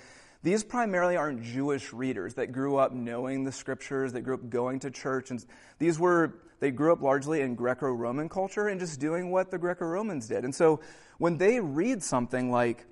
these 0.43 0.63
primarily 0.63 1.17
aren't 1.17 1.43
Jewish 1.43 1.91
readers 1.91 2.35
that 2.35 2.51
grew 2.51 2.77
up 2.77 2.93
knowing 2.93 3.43
the 3.43 3.51
scriptures, 3.51 4.13
that 4.13 4.21
grew 4.21 4.35
up 4.35 4.49
going 4.49 4.79
to 4.81 4.91
church. 4.91 5.31
And 5.31 5.43
these 5.79 5.97
were, 5.97 6.35
they 6.59 6.71
grew 6.71 6.93
up 6.93 7.01
largely 7.01 7.41
in 7.41 7.55
Greco 7.55 7.87
Roman 7.87 8.29
culture 8.29 8.67
and 8.67 8.79
just 8.79 8.99
doing 8.99 9.31
what 9.31 9.49
the 9.49 9.57
Greco 9.57 9.85
Romans 9.85 10.27
did. 10.27 10.43
And 10.43 10.53
so 10.53 10.81
when 11.17 11.37
they 11.37 11.59
read 11.59 12.03
something 12.03 12.51
like, 12.51 12.85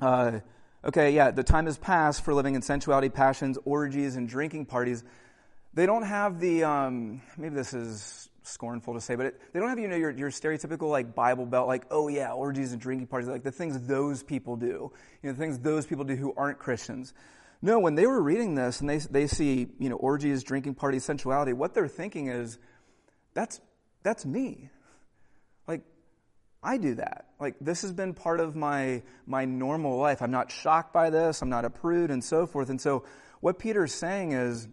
uh, 0.00 0.40
okay, 0.84 1.12
yeah, 1.12 1.30
the 1.30 1.42
time 1.42 1.66
has 1.66 1.78
passed 1.78 2.24
for 2.24 2.34
living 2.34 2.54
in 2.54 2.62
sensuality, 2.62 3.08
passions, 3.08 3.58
orgies, 3.64 4.16
and 4.16 4.28
drinking 4.28 4.66
parties. 4.66 5.04
They 5.74 5.86
don't 5.86 6.02
have 6.04 6.40
the, 6.40 6.64
um, 6.64 7.22
maybe 7.36 7.54
this 7.54 7.74
is 7.74 8.28
scornful 8.42 8.94
to 8.94 9.00
say, 9.00 9.14
but 9.14 9.26
it, 9.26 9.40
they 9.52 9.60
don't 9.60 9.68
have, 9.68 9.78
you 9.78 9.88
know, 9.88 9.96
your, 9.96 10.10
your 10.10 10.30
stereotypical, 10.30 10.90
like, 10.90 11.14
Bible 11.14 11.46
belt, 11.46 11.68
like, 11.68 11.84
oh, 11.90 12.08
yeah, 12.08 12.32
orgies 12.32 12.72
and 12.72 12.80
drinking 12.80 13.06
parties, 13.06 13.28
like 13.28 13.42
the 13.42 13.52
things 13.52 13.78
those 13.86 14.22
people 14.22 14.56
do, 14.56 14.90
you 15.22 15.28
know, 15.28 15.32
the 15.32 15.38
things 15.38 15.58
those 15.58 15.86
people 15.86 16.04
do 16.04 16.16
who 16.16 16.32
aren't 16.36 16.58
Christians. 16.58 17.12
No, 17.60 17.78
when 17.80 17.94
they 17.96 18.06
were 18.06 18.22
reading 18.22 18.54
this 18.54 18.80
and 18.80 18.88
they, 18.88 18.98
they 18.98 19.26
see, 19.26 19.66
you 19.78 19.88
know, 19.88 19.96
orgies, 19.96 20.42
drinking 20.42 20.74
parties, 20.76 21.04
sensuality, 21.04 21.52
what 21.52 21.74
they're 21.74 21.88
thinking 21.88 22.28
is, 22.28 22.58
that's, 23.34 23.60
that's 24.02 24.24
me. 24.24 24.70
I 26.62 26.76
do 26.76 26.96
that. 26.96 27.26
Like, 27.38 27.54
this 27.60 27.82
has 27.82 27.92
been 27.92 28.14
part 28.14 28.40
of 28.40 28.56
my, 28.56 29.02
my 29.26 29.44
normal 29.44 29.96
life. 29.96 30.22
I'm 30.22 30.30
not 30.30 30.50
shocked 30.50 30.92
by 30.92 31.10
this. 31.10 31.40
I'm 31.40 31.48
not 31.48 31.64
a 31.64 31.70
prude 31.70 32.10
and 32.10 32.22
so 32.22 32.46
forth. 32.46 32.68
And 32.68 32.80
so, 32.80 33.04
what 33.40 33.58
Peter's 33.58 33.94
saying 33.94 34.32
is, 34.32 34.68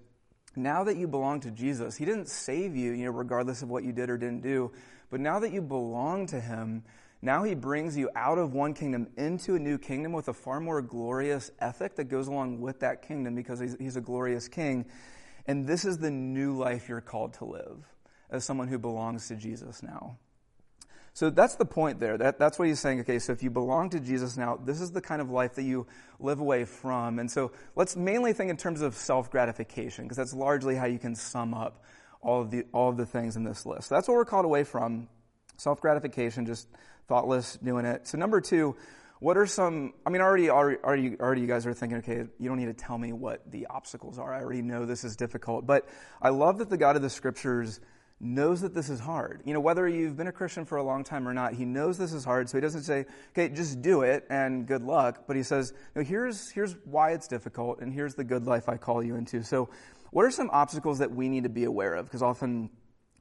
now 0.55 0.85
that 0.85 0.97
you 0.97 1.07
belong 1.07 1.41
to 1.41 1.51
Jesus, 1.51 1.95
He 1.95 2.05
didn't 2.05 2.29
save 2.29 2.75
you, 2.75 2.91
you 2.93 3.05
know, 3.05 3.11
regardless 3.11 3.61
of 3.61 3.69
what 3.69 3.83
you 3.83 3.91
did 3.91 4.09
or 4.09 4.17
didn't 4.17 4.41
do, 4.41 4.71
but 5.09 5.19
now 5.19 5.39
that 5.39 5.51
you 5.51 5.61
belong 5.61 6.27
to 6.27 6.39
Him, 6.39 6.83
now 7.21 7.43
He 7.43 7.53
brings 7.53 7.95
you 7.95 8.09
out 8.15 8.37
of 8.37 8.53
one 8.53 8.73
kingdom 8.73 9.07
into 9.17 9.55
a 9.55 9.59
new 9.59 9.77
kingdom 9.77 10.13
with 10.13 10.27
a 10.27 10.33
far 10.33 10.59
more 10.59 10.81
glorious 10.81 11.51
ethic 11.59 11.95
that 11.97 12.05
goes 12.05 12.27
along 12.27 12.61
with 12.61 12.79
that 12.79 13.01
kingdom 13.01 13.35
because 13.35 13.59
He's, 13.59 13.75
he's 13.77 13.95
a 13.95 14.01
glorious 14.01 14.47
King. 14.47 14.85
And 15.45 15.67
this 15.67 15.85
is 15.85 15.99
the 15.99 16.09
new 16.09 16.57
life 16.57 16.89
you're 16.89 17.01
called 17.01 17.33
to 17.35 17.45
live 17.45 17.85
as 18.31 18.43
someone 18.43 18.67
who 18.67 18.79
belongs 18.79 19.27
to 19.27 19.35
Jesus 19.35 19.83
now. 19.83 20.17
So 21.15 21.29
that's 21.29 21.55
the 21.55 21.65
point 21.65 22.01
there. 22.01 22.17
That, 22.17 22.39
that's 22.39 22.59
what 22.59 22.67
he's 22.67 22.81
saying. 22.81 22.99
Okay, 22.99 23.19
so 23.19 23.31
if 23.31 23.41
you 23.41 23.49
belong 23.49 23.89
to 23.91 24.01
Jesus 24.01 24.35
now, 24.35 24.57
this 24.57 24.81
is 24.81 24.91
the 24.91 24.99
kind 24.99 25.21
of 25.21 25.29
life 25.29 25.55
that 25.55 25.63
you 25.63 25.87
live 26.19 26.41
away 26.41 26.65
from. 26.65 27.19
And 27.19 27.31
so 27.31 27.53
let's 27.73 27.95
mainly 27.95 28.33
think 28.33 28.49
in 28.49 28.57
terms 28.57 28.81
of 28.81 28.95
self 28.95 29.31
gratification, 29.31 30.03
because 30.03 30.17
that's 30.17 30.33
largely 30.33 30.75
how 30.75 30.87
you 30.87 30.99
can 30.99 31.15
sum 31.15 31.53
up 31.53 31.85
all 32.19 32.41
of 32.41 32.51
the 32.51 32.65
all 32.73 32.89
of 32.89 32.97
the 32.97 33.05
things 33.05 33.37
in 33.37 33.45
this 33.45 33.65
list. 33.65 33.87
So 33.87 33.95
that's 33.95 34.09
what 34.09 34.15
we're 34.15 34.25
called 34.25 34.43
away 34.43 34.65
from. 34.65 35.07
Self 35.55 35.79
gratification, 35.79 36.45
just 36.45 36.67
thoughtless 37.07 37.57
doing 37.63 37.85
it. 37.85 38.07
So 38.07 38.17
number 38.17 38.41
two, 38.41 38.75
what 39.19 39.37
are 39.37 39.45
some? 39.45 39.93
I 40.05 40.09
mean, 40.09 40.21
already, 40.21 40.49
already, 40.49 40.79
already, 40.83 41.17
already, 41.17 41.39
you 41.39 41.47
guys 41.47 41.65
are 41.65 41.73
thinking, 41.73 41.99
okay, 41.99 42.25
you 42.39 42.49
don't 42.49 42.57
need 42.57 42.65
to 42.65 42.73
tell 42.73 42.97
me 42.97 43.13
what 43.13 43.49
the 43.49 43.67
obstacles 43.67 44.19
are. 44.19 44.33
I 44.33 44.41
already 44.41 44.61
know 44.61 44.85
this 44.85 45.05
is 45.05 45.15
difficult. 45.15 45.65
But 45.65 45.87
I 46.21 46.27
love 46.27 46.57
that 46.57 46.69
the 46.69 46.77
God 46.77 46.97
of 46.97 47.01
the 47.01 47.09
Scriptures 47.09 47.79
knows 48.25 48.61
that 48.61 48.73
this 48.73 48.89
is 48.89 48.99
hard. 48.99 49.41
You 49.45 49.53
know, 49.53 49.59
whether 49.59 49.87
you've 49.87 50.17
been 50.17 50.27
a 50.27 50.31
Christian 50.31 50.65
for 50.65 50.77
a 50.77 50.83
long 50.83 51.03
time 51.03 51.27
or 51.27 51.33
not, 51.33 51.53
he 51.53 51.65
knows 51.65 51.97
this 51.97 52.13
is 52.13 52.25
hard, 52.25 52.49
so 52.49 52.57
he 52.57 52.61
doesn't 52.61 52.83
say, 52.83 53.05
okay, 53.31 53.49
just 53.49 53.81
do 53.81 54.01
it 54.01 54.25
and 54.29 54.67
good 54.67 54.83
luck, 54.83 55.23
but 55.27 55.35
he 55.35 55.43
says, 55.43 55.73
no, 55.95 56.03
here's, 56.03 56.49
here's 56.49 56.75
why 56.85 57.11
it's 57.11 57.27
difficult 57.27 57.79
and 57.79 57.93
here's 57.93 58.15
the 58.15 58.23
good 58.23 58.45
life 58.45 58.67
I 58.67 58.77
call 58.77 59.03
you 59.03 59.15
into. 59.15 59.43
So, 59.43 59.69
what 60.11 60.23
are 60.23 60.31
some 60.31 60.49
obstacles 60.51 60.99
that 60.99 61.11
we 61.11 61.27
need 61.27 61.43
to 61.43 61.49
be 61.49 61.65
aware 61.65 61.93
of? 61.93 62.05
Because 62.05 62.21
often 62.21 62.69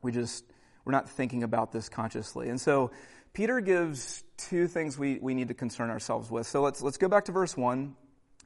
we 0.03 0.13
just, 0.13 0.45
we're 0.85 0.93
not 0.93 1.09
thinking 1.09 1.43
about 1.43 1.73
this 1.73 1.89
consciously. 1.89 2.49
And 2.49 2.61
so, 2.61 2.93
Peter 3.35 3.61
gives 3.61 4.23
two 4.37 4.69
things 4.69 4.97
we, 4.97 5.19
we 5.21 5.35
need 5.35 5.49
to 5.49 5.55
concern 5.55 5.91
ourselves 5.91 6.31
with. 6.31 6.47
So 6.47 6.63
let's, 6.63 6.81
let's 6.81 6.99
go 6.99 7.09
back 7.09 7.25
to 7.25 7.33
verse 7.33 7.57
1. 7.57 7.97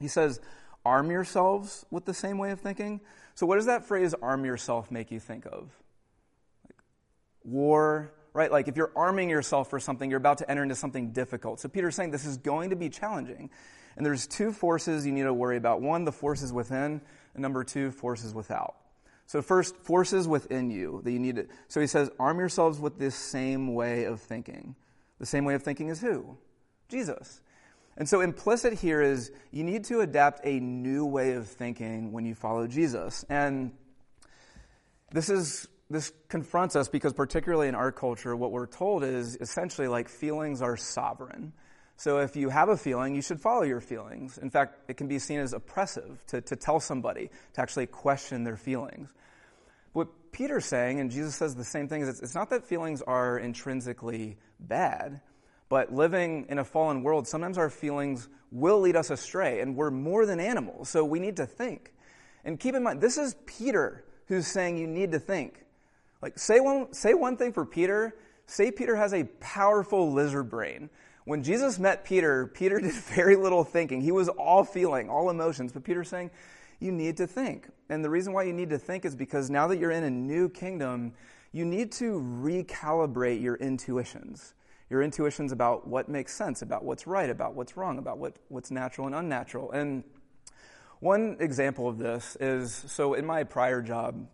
He 0.01 0.09
says, 0.09 0.41
arm 0.85 1.11
yourselves 1.11 1.85
with 1.91 2.07
the 2.07 2.15
same 2.15 2.39
way 2.39 2.53
of 2.53 2.61
thinking. 2.61 3.03
So 3.35 3.47
what 3.47 3.57
does 3.57 3.67
that 3.67 3.85
phrase, 3.85 4.15
arm 4.15 4.47
yourself, 4.47 4.91
make 4.91 5.11
you 5.11 5.21
think 5.21 5.45
of? 5.45 5.71
War, 7.51 8.13
right? 8.33 8.51
Like 8.51 8.69
if 8.69 8.77
you're 8.77 8.93
arming 8.95 9.31
yourself 9.31 9.71
for 9.71 9.81
something, 9.81 10.11
you're 10.11 10.19
about 10.19 10.39
to 10.39 10.51
enter 10.51 10.63
into 10.63 10.75
something 10.75 11.13
difficult. 11.13 11.61
So 11.61 11.69
Peter's 11.69 11.95
saying 11.95 12.11
this 12.11 12.25
is 12.25 12.37
going 12.37 12.71
to 12.71 12.77
be 12.77 12.89
challenging. 12.89 13.51
And 13.97 14.07
there's 14.07 14.29
two 14.29 14.53
forces 14.53 15.05
you 15.05 15.13
need 15.13 15.25
to 15.25 15.35
worry 15.35 15.57
about. 15.57 15.81
One, 15.81 16.05
the 16.05 16.13
forces 16.13 16.53
within, 16.53 17.01
and 17.35 17.43
number 17.43 17.65
two, 17.65 17.91
forces 17.91 18.33
without. 18.33 18.77
So 19.27 19.43
first, 19.43 19.77
forces 19.77 20.29
within 20.29 20.71
you 20.71 21.01
that 21.05 21.11
you 21.11 21.19
need 21.19 21.37
to. 21.37 21.47
So 21.67 21.81
he 21.81 21.87
says, 21.87 22.09
arm 22.19 22.39
yourselves 22.39 22.79
with 22.79 22.99
this 22.99 23.15
same 23.15 23.75
way 23.75 24.05
of 24.05 24.21
thinking. 24.21 24.77
The 25.19 25.27
same 25.27 25.45
way 25.45 25.55
of 25.55 25.63
thinking 25.63 25.89
is 25.89 26.01
who? 26.01 26.39
Jesus. 26.89 27.41
And 27.97 28.09
so 28.09 28.21
implicit 28.21 28.75
here 28.75 29.03
is 29.03 29.33
you 29.51 29.65
need 29.65 29.85
to 29.87 30.01
adapt 30.01 30.47
a 30.47 30.61
new 30.61 31.05
way 31.05 31.33
of 31.33 31.49
thinking 31.49 32.13
when 32.13 32.25
you 32.25 32.37
follow 32.37 32.69
Jesus. 32.69 33.25
And 33.29 33.73
this 35.11 35.29
is 35.29 35.67
this 35.91 36.13
confronts 36.29 36.77
us 36.77 36.89
because, 36.89 37.13
particularly 37.13 37.69
in 37.69 37.75
our 37.75 37.93
culture, 37.93 38.37
what 38.37 38.53
we're 38.53 38.67
told 38.67 39.05
is 39.05 39.37
essentially 39.41 39.89
like 39.89 40.09
feelings 40.09 40.61
are 40.61 40.77
sovereign. 40.77 41.53
So 41.97 42.19
if 42.19 42.37
you 42.37 42.49
have 42.49 42.69
a 42.69 42.77
feeling, 42.77 43.15
you 43.15 43.23
should 43.23 43.41
follow 43.41 43.63
your 43.63 43.81
feelings. 43.81 44.39
In 44.39 44.51
fact, 44.51 44.79
it 44.89 44.97
can 44.97 45.09
be 45.09 45.19
seen 45.19 45.41
as 45.41 45.53
oppressive 45.53 46.23
to, 46.29 46.41
to 46.43 46.57
tell 46.57 46.79
somebody, 46.79 47.31
to 47.55 47.61
actually 47.61 47.87
question 47.87 48.45
their 48.45 48.57
feelings. 48.57 49.13
What 49.95 50.09
Peter's 50.31 50.67
saying, 50.67 51.01
and 51.01 51.11
Jesus 51.11 51.35
says 51.35 51.57
the 51.57 51.65
same 51.65 51.89
thing, 51.89 52.03
is 52.03 52.09
it's, 52.09 52.21
it's 52.21 52.35
not 52.35 52.51
that 52.51 52.67
feelings 52.67 53.03
are 53.03 53.39
intrinsically 53.39 54.37
bad, 54.61 55.21
but 55.69 55.93
living 55.93 56.47
in 56.49 56.59
a 56.59 56.65
fallen 56.65 57.03
world, 57.03 57.27
sometimes 57.27 57.59
our 57.59 57.71
feelings 57.71 58.29
will 58.53 58.81
lead 58.81 58.95
us 58.95 59.11
astray, 59.11 59.61
and 59.61 59.75
we're 59.75 59.91
more 59.91 60.25
than 60.25 60.39
animals, 60.39 60.89
so 60.89 61.05
we 61.05 61.19
need 61.19 61.37
to 61.37 61.47
think. 61.47 61.93
And 62.45 62.61
keep 62.61 62.75
in 62.75 62.83
mind, 62.83 63.01
this 63.01 63.19
is 63.19 63.35
Peter 63.47 64.05
who's 64.27 64.47
saying 64.47 64.77
you 64.77 64.87
need 64.87 65.13
to 65.13 65.19
think. 65.19 65.65
Like, 66.21 66.39
say 66.39 66.61
one, 66.61 66.93
say 66.93 67.15
one 67.15 67.37
thing 67.37 67.53
for 67.53 67.65
Peter. 67.65 68.17
Say 68.47 68.71
Peter 68.71 68.97
has 68.97 69.13
a 69.13 69.25
powerful 69.41 70.13
lizard 70.13 70.51
brain. 70.51 70.91
When 71.25 71.43
Jesus 71.43 71.79
met 71.79 72.05
Peter, 72.05 72.47
Peter 72.47 72.81
did 72.81 72.93
very 72.93 73.37
little 73.37 73.65
thinking. 73.65 74.01
He 74.01 74.13
was 74.13 74.29
all 74.29 74.65
feeling, 74.65 75.11
all 75.11 75.31
emotions. 75.31 75.73
But 75.73 75.85
Peter's 75.85 76.09
saying, 76.09 76.31
you 76.81 76.93
need 76.93 77.17
to 77.19 77.27
think. 77.27 77.69
And 77.89 78.05
the 78.05 78.11
reason 78.11 78.33
why 78.33 78.45
you 78.45 78.53
need 78.53 78.71
to 78.71 78.79
think 78.79 79.05
is 79.05 79.15
because 79.15 79.51
now 79.51 79.67
that 79.69 79.79
you're 79.79 79.91
in 79.91 80.05
a 80.05 80.11
new 80.11 80.49
kingdom, 80.49 81.13
you 81.53 81.65
need 81.65 81.93
to 81.93 82.21
recalibrate 82.43 83.43
your 83.43 83.57
intuitions. 83.57 84.55
Your 84.91 85.03
intuitions 85.03 85.53
about 85.53 85.87
what 85.87 86.09
makes 86.09 86.35
sense, 86.35 86.63
about 86.63 86.85
what's 86.85 87.07
right, 87.07 87.29
about 87.29 87.55
what's 87.55 87.77
wrong, 87.77 87.99
about 87.99 88.19
what, 88.19 88.37
what's 88.49 88.71
natural 88.71 89.07
and 89.07 89.17
unnatural. 89.17 89.71
And 89.73 90.05
one 91.01 91.37
example 91.41 91.89
of 91.89 91.99
this 91.99 92.37
is 92.41 92.73
so 92.87 93.15
in 93.15 93.27
my 93.27 93.45
prior 93.45 93.83
job, 93.83 94.27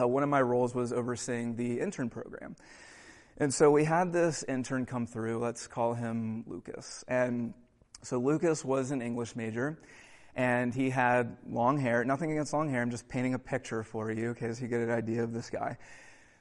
uh, 0.00 0.06
one 0.06 0.22
of 0.22 0.28
my 0.28 0.40
roles 0.40 0.74
was 0.74 0.92
overseeing 0.92 1.56
the 1.56 1.80
intern 1.80 2.08
program. 2.08 2.56
And 3.36 3.52
so 3.52 3.70
we 3.70 3.84
had 3.84 4.12
this 4.12 4.42
intern 4.42 4.86
come 4.86 5.06
through, 5.06 5.38
let's 5.38 5.66
call 5.66 5.94
him 5.94 6.44
Lucas. 6.46 7.04
And 7.08 7.54
so 8.02 8.18
Lucas 8.18 8.64
was 8.64 8.90
an 8.90 9.02
English 9.02 9.34
major, 9.34 9.78
and 10.36 10.74
he 10.74 10.90
had 10.90 11.36
long 11.48 11.78
hair. 11.78 12.04
Nothing 12.04 12.32
against 12.32 12.52
long 12.52 12.68
hair, 12.70 12.82
I'm 12.82 12.90
just 12.90 13.08
painting 13.08 13.34
a 13.34 13.38
picture 13.38 13.82
for 13.82 14.10
you, 14.10 14.30
okay, 14.30 14.52
so 14.52 14.62
you 14.62 14.68
get 14.68 14.80
an 14.80 14.90
idea 14.90 15.22
of 15.22 15.32
this 15.32 15.50
guy. 15.50 15.78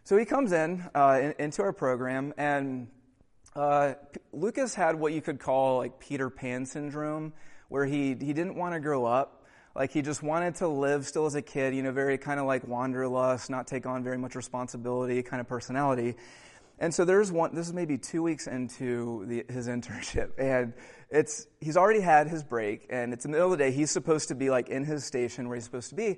So 0.03 0.17
he 0.17 0.25
comes 0.25 0.51
in, 0.51 0.83
uh, 0.95 1.19
in 1.21 1.33
into 1.39 1.61
our 1.61 1.73
program, 1.73 2.33
and 2.37 2.87
uh, 3.55 3.93
Lucas 4.31 4.73
had 4.73 4.95
what 4.95 5.13
you 5.13 5.21
could 5.21 5.39
call 5.39 5.77
like 5.77 5.99
Peter 5.99 6.29
Pan 6.29 6.65
syndrome, 6.65 7.33
where 7.67 7.85
he, 7.85 8.09
he 8.09 8.33
didn't 8.33 8.55
want 8.55 8.73
to 8.73 8.79
grow 8.79 9.05
up 9.05 9.38
like 9.75 9.91
he 9.91 10.01
just 10.01 10.23
wanted 10.23 10.55
to 10.55 10.67
live 10.67 11.05
still 11.05 11.25
as 11.25 11.35
a 11.35 11.41
kid, 11.41 11.75
you 11.75 11.83
know, 11.83 11.91
very 11.91 12.17
kind 12.17 12.39
of 12.39 12.45
like 12.45 12.67
wanderlust, 12.67 13.49
not 13.49 13.67
take 13.67 13.85
on 13.85 14.03
very 14.03 14.17
much 14.17 14.35
responsibility 14.35 15.21
kind 15.21 15.39
of 15.39 15.47
personality. 15.47 16.15
And 16.79 16.93
so 16.93 17.05
there's 17.05 17.31
one, 17.31 17.53
this 17.53 17.67
is 17.67 17.73
maybe 17.73 17.97
two 17.97 18.23
weeks 18.23 18.47
into 18.47 19.25
the, 19.25 19.45
his 19.51 19.67
internship, 19.75 20.31
and 20.37 20.73
it's, 21.09 21.47
he's 21.59 21.75
already 21.75 21.99
had 21.99 22.27
his 22.27 22.43
break, 22.43 22.87
and 22.89 23.13
it's 23.13 23.23
the 23.23 23.29
middle 23.29 23.51
of 23.51 23.57
the 23.57 23.63
day. 23.63 23.71
He's 23.71 23.91
supposed 23.91 24.29
to 24.29 24.35
be 24.35 24.49
like 24.49 24.69
in 24.69 24.85
his 24.85 25.03
station 25.03 25.47
where 25.47 25.55
he's 25.55 25.65
supposed 25.65 25.89
to 25.89 25.95
be, 25.95 26.17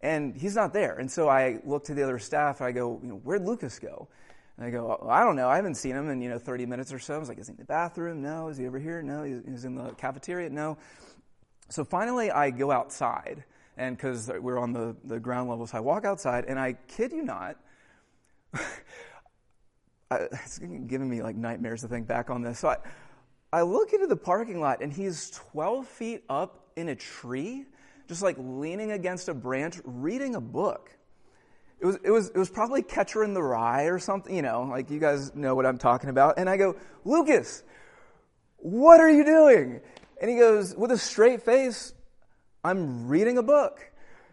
and 0.00 0.34
he's 0.36 0.56
not 0.56 0.72
there. 0.72 0.98
And 0.98 1.10
so 1.10 1.28
I 1.28 1.60
look 1.64 1.84
to 1.84 1.94
the 1.94 2.02
other 2.02 2.18
staff, 2.18 2.60
and 2.60 2.66
I 2.66 2.72
go, 2.72 2.98
you 3.02 3.08
know, 3.08 3.16
where'd 3.16 3.44
Lucas 3.44 3.78
go? 3.78 4.08
And 4.56 4.66
I 4.66 4.70
go, 4.70 4.98
oh, 5.00 5.08
I 5.08 5.22
don't 5.22 5.36
know. 5.36 5.48
I 5.48 5.56
haven't 5.56 5.76
seen 5.76 5.92
him 5.92 6.10
in, 6.10 6.20
you 6.20 6.28
know, 6.28 6.38
30 6.38 6.66
minutes 6.66 6.92
or 6.92 6.98
so. 6.98 7.14
I 7.14 7.18
was 7.18 7.28
like, 7.28 7.38
is 7.38 7.46
he 7.46 7.52
in 7.52 7.56
the 7.56 7.64
bathroom? 7.64 8.20
No. 8.22 8.48
Is 8.48 8.58
he 8.58 8.66
over 8.66 8.78
here? 8.78 9.02
No. 9.02 9.22
He's 9.22 9.64
in 9.64 9.74
the 9.74 9.90
cafeteria? 9.92 10.50
No. 10.50 10.76
So 11.72 11.84
finally, 11.84 12.30
I 12.30 12.50
go 12.50 12.70
outside, 12.70 13.44
and 13.78 13.96
because 13.96 14.30
we're 14.40 14.58
on 14.58 14.74
the, 14.74 14.94
the 15.04 15.18
ground 15.18 15.48
level, 15.48 15.66
so 15.66 15.78
I 15.78 15.80
walk 15.80 16.04
outside, 16.04 16.44
and 16.46 16.60
I 16.60 16.74
kid 16.86 17.12
you 17.12 17.22
not, 17.22 17.56
it's 20.12 20.58
giving 20.58 21.08
me 21.08 21.22
like 21.22 21.34
nightmares 21.34 21.80
to 21.80 21.88
think 21.88 22.06
back 22.06 22.28
on 22.28 22.42
this. 22.42 22.58
So 22.58 22.68
I, 22.68 22.76
I 23.54 23.62
look 23.62 23.94
into 23.94 24.06
the 24.06 24.16
parking 24.16 24.60
lot, 24.60 24.82
and 24.82 24.92
he's 24.92 25.30
12 25.30 25.86
feet 25.86 26.24
up 26.28 26.66
in 26.76 26.90
a 26.90 26.94
tree, 26.94 27.64
just 28.06 28.20
like 28.20 28.36
leaning 28.38 28.92
against 28.92 29.30
a 29.30 29.34
branch, 29.34 29.80
reading 29.82 30.34
a 30.34 30.42
book. 30.42 30.90
It 31.80 31.86
was, 31.86 31.98
it 32.04 32.10
was, 32.10 32.28
it 32.28 32.36
was 32.36 32.50
probably 32.50 32.82
Catcher 32.82 33.24
in 33.24 33.32
the 33.32 33.42
Rye 33.42 33.84
or 33.84 33.98
something, 33.98 34.36
you 34.36 34.42
know, 34.42 34.64
like 34.64 34.90
you 34.90 35.00
guys 35.00 35.34
know 35.34 35.54
what 35.54 35.64
I'm 35.64 35.78
talking 35.78 36.10
about. 36.10 36.38
And 36.38 36.50
I 36.50 36.58
go, 36.58 36.76
Lucas, 37.06 37.62
what 38.58 39.00
are 39.00 39.08
you 39.08 39.24
doing? 39.24 39.80
And 40.22 40.30
he 40.30 40.36
goes, 40.36 40.72
with 40.76 40.92
a 40.92 40.98
straight 40.98 41.42
face, 41.42 41.92
I'm 42.62 43.08
reading 43.08 43.38
a 43.38 43.42
book. 43.42 43.80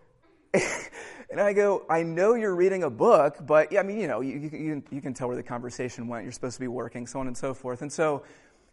and 0.54 1.42
I 1.42 1.54
go, 1.54 1.84
I 1.90 2.04
know 2.04 2.36
you're 2.36 2.54
reading 2.54 2.84
a 2.84 2.92
book, 2.92 3.38
but 3.42 3.72
yeah, 3.72 3.80
I 3.80 3.84
mean, 3.84 3.98
you 3.98 4.08
know, 4.08 4.22
you, 4.22 4.38
you, 4.54 4.84
you 4.92 5.02
can 5.02 5.16
tell 5.16 5.28
where 5.28 5.36
the 5.36 5.42
conversation 5.42 6.08
went. 6.08 6.26
You're 6.26 6.32
supposed 6.32 6.58
to 6.58 6.60
be 6.60 6.68
working, 6.68 7.08
so 7.08 7.20
on 7.20 7.26
and 7.26 7.36
so 7.36 7.56
forth. 7.56 7.82
And 7.82 7.92
so 7.92 8.22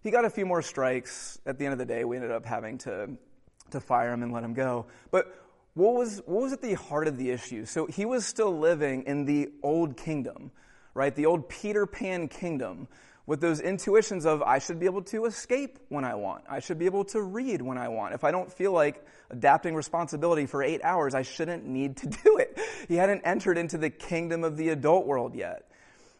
he 0.02 0.10
got 0.10 0.26
a 0.26 0.30
few 0.30 0.44
more 0.44 0.60
strikes. 0.60 1.40
At 1.46 1.58
the 1.58 1.64
end 1.64 1.72
of 1.72 1.78
the 1.78 1.86
day, 1.86 2.04
we 2.04 2.16
ended 2.16 2.32
up 2.32 2.44
having 2.44 2.76
to, 2.78 3.08
to 3.70 3.80
fire 3.80 4.12
him 4.12 4.22
and 4.22 4.30
let 4.30 4.44
him 4.44 4.52
go. 4.52 4.84
But 5.10 5.42
what 5.72 5.94
was, 5.94 6.18
what 6.26 6.42
was 6.42 6.52
at 6.52 6.60
the 6.60 6.74
heart 6.74 7.08
of 7.08 7.16
the 7.16 7.30
issue? 7.30 7.64
So 7.64 7.86
he 7.86 8.04
was 8.04 8.26
still 8.26 8.58
living 8.58 9.04
in 9.04 9.24
the 9.24 9.48
old 9.62 9.96
kingdom, 9.96 10.50
right? 10.92 11.14
The 11.14 11.24
old 11.24 11.48
Peter 11.48 11.86
Pan 11.86 12.28
kingdom 12.28 12.88
with 13.26 13.40
those 13.40 13.60
intuitions 13.60 14.24
of 14.24 14.42
I 14.42 14.58
should 14.58 14.78
be 14.78 14.86
able 14.86 15.02
to 15.02 15.24
escape 15.24 15.78
when 15.88 16.04
I 16.04 16.14
want. 16.14 16.44
I 16.48 16.60
should 16.60 16.78
be 16.78 16.86
able 16.86 17.04
to 17.06 17.20
read 17.20 17.60
when 17.60 17.76
I 17.76 17.88
want. 17.88 18.14
If 18.14 18.22
I 18.22 18.30
don't 18.30 18.52
feel 18.52 18.72
like 18.72 19.04
adapting 19.30 19.74
responsibility 19.74 20.46
for 20.46 20.62
eight 20.62 20.80
hours, 20.84 21.14
I 21.14 21.22
shouldn't 21.22 21.66
need 21.66 21.96
to 21.98 22.06
do 22.24 22.38
it. 22.38 22.58
He 22.88 22.94
hadn't 22.94 23.22
entered 23.22 23.58
into 23.58 23.78
the 23.78 23.90
kingdom 23.90 24.44
of 24.44 24.56
the 24.56 24.68
adult 24.68 25.06
world 25.06 25.34
yet. 25.34 25.68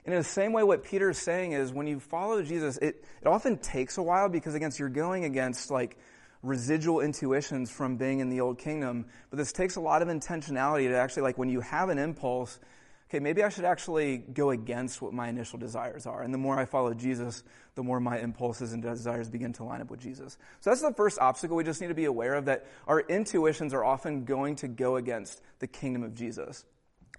And 0.04 0.14
in 0.14 0.20
the 0.20 0.24
same 0.24 0.52
way, 0.52 0.62
what 0.62 0.84
Peter 0.84 1.10
is 1.10 1.18
saying 1.18 1.52
is 1.52 1.72
when 1.72 1.86
you 1.88 1.98
follow 1.98 2.40
Jesus, 2.42 2.76
it, 2.78 3.04
it 3.20 3.26
often 3.26 3.58
takes 3.58 3.98
a 3.98 4.02
while 4.02 4.28
because, 4.28 4.54
against 4.54 4.78
you're 4.78 4.88
going 4.88 5.24
against 5.24 5.70
like 5.70 5.98
residual 6.42 7.00
intuitions 7.00 7.70
from 7.70 7.96
being 7.96 8.20
in 8.20 8.28
the 8.28 8.40
old 8.40 8.58
kingdom, 8.58 9.06
but 9.30 9.36
this 9.36 9.52
takes 9.52 9.74
a 9.76 9.80
lot 9.80 10.02
of 10.02 10.08
intentionality 10.08 10.88
to 10.88 10.96
actually, 10.96 11.22
like, 11.22 11.38
when 11.38 11.48
you 11.48 11.60
have 11.60 11.88
an 11.88 11.98
impulse, 11.98 12.60
okay, 13.08 13.20
maybe 13.20 13.42
I 13.42 13.48
should 13.48 13.64
actually 13.64 14.18
go 14.18 14.50
against 14.50 15.00
what 15.00 15.12
my 15.12 15.28
initial 15.28 15.58
desires 15.58 16.06
are. 16.06 16.22
And 16.22 16.34
the 16.34 16.38
more 16.38 16.58
I 16.58 16.64
follow 16.64 16.92
Jesus, 16.94 17.44
the 17.74 17.82
more 17.82 18.00
my 18.00 18.18
impulses 18.18 18.72
and 18.72 18.82
desires 18.82 19.28
begin 19.28 19.52
to 19.54 19.64
line 19.64 19.80
up 19.80 19.90
with 19.90 20.00
Jesus. 20.00 20.36
So 20.60 20.70
that's 20.70 20.82
the 20.82 20.92
first 20.94 21.18
obstacle 21.18 21.56
we 21.56 21.64
just 21.64 21.80
need 21.80 21.88
to 21.88 21.94
be 21.94 22.06
aware 22.06 22.34
of 22.34 22.46
that 22.46 22.66
our 22.86 23.00
intuitions 23.00 23.72
are 23.72 23.84
often 23.84 24.24
going 24.24 24.56
to 24.56 24.68
go 24.68 24.96
against 24.96 25.40
the 25.60 25.66
kingdom 25.66 26.02
of 26.02 26.14
Jesus. 26.14 26.64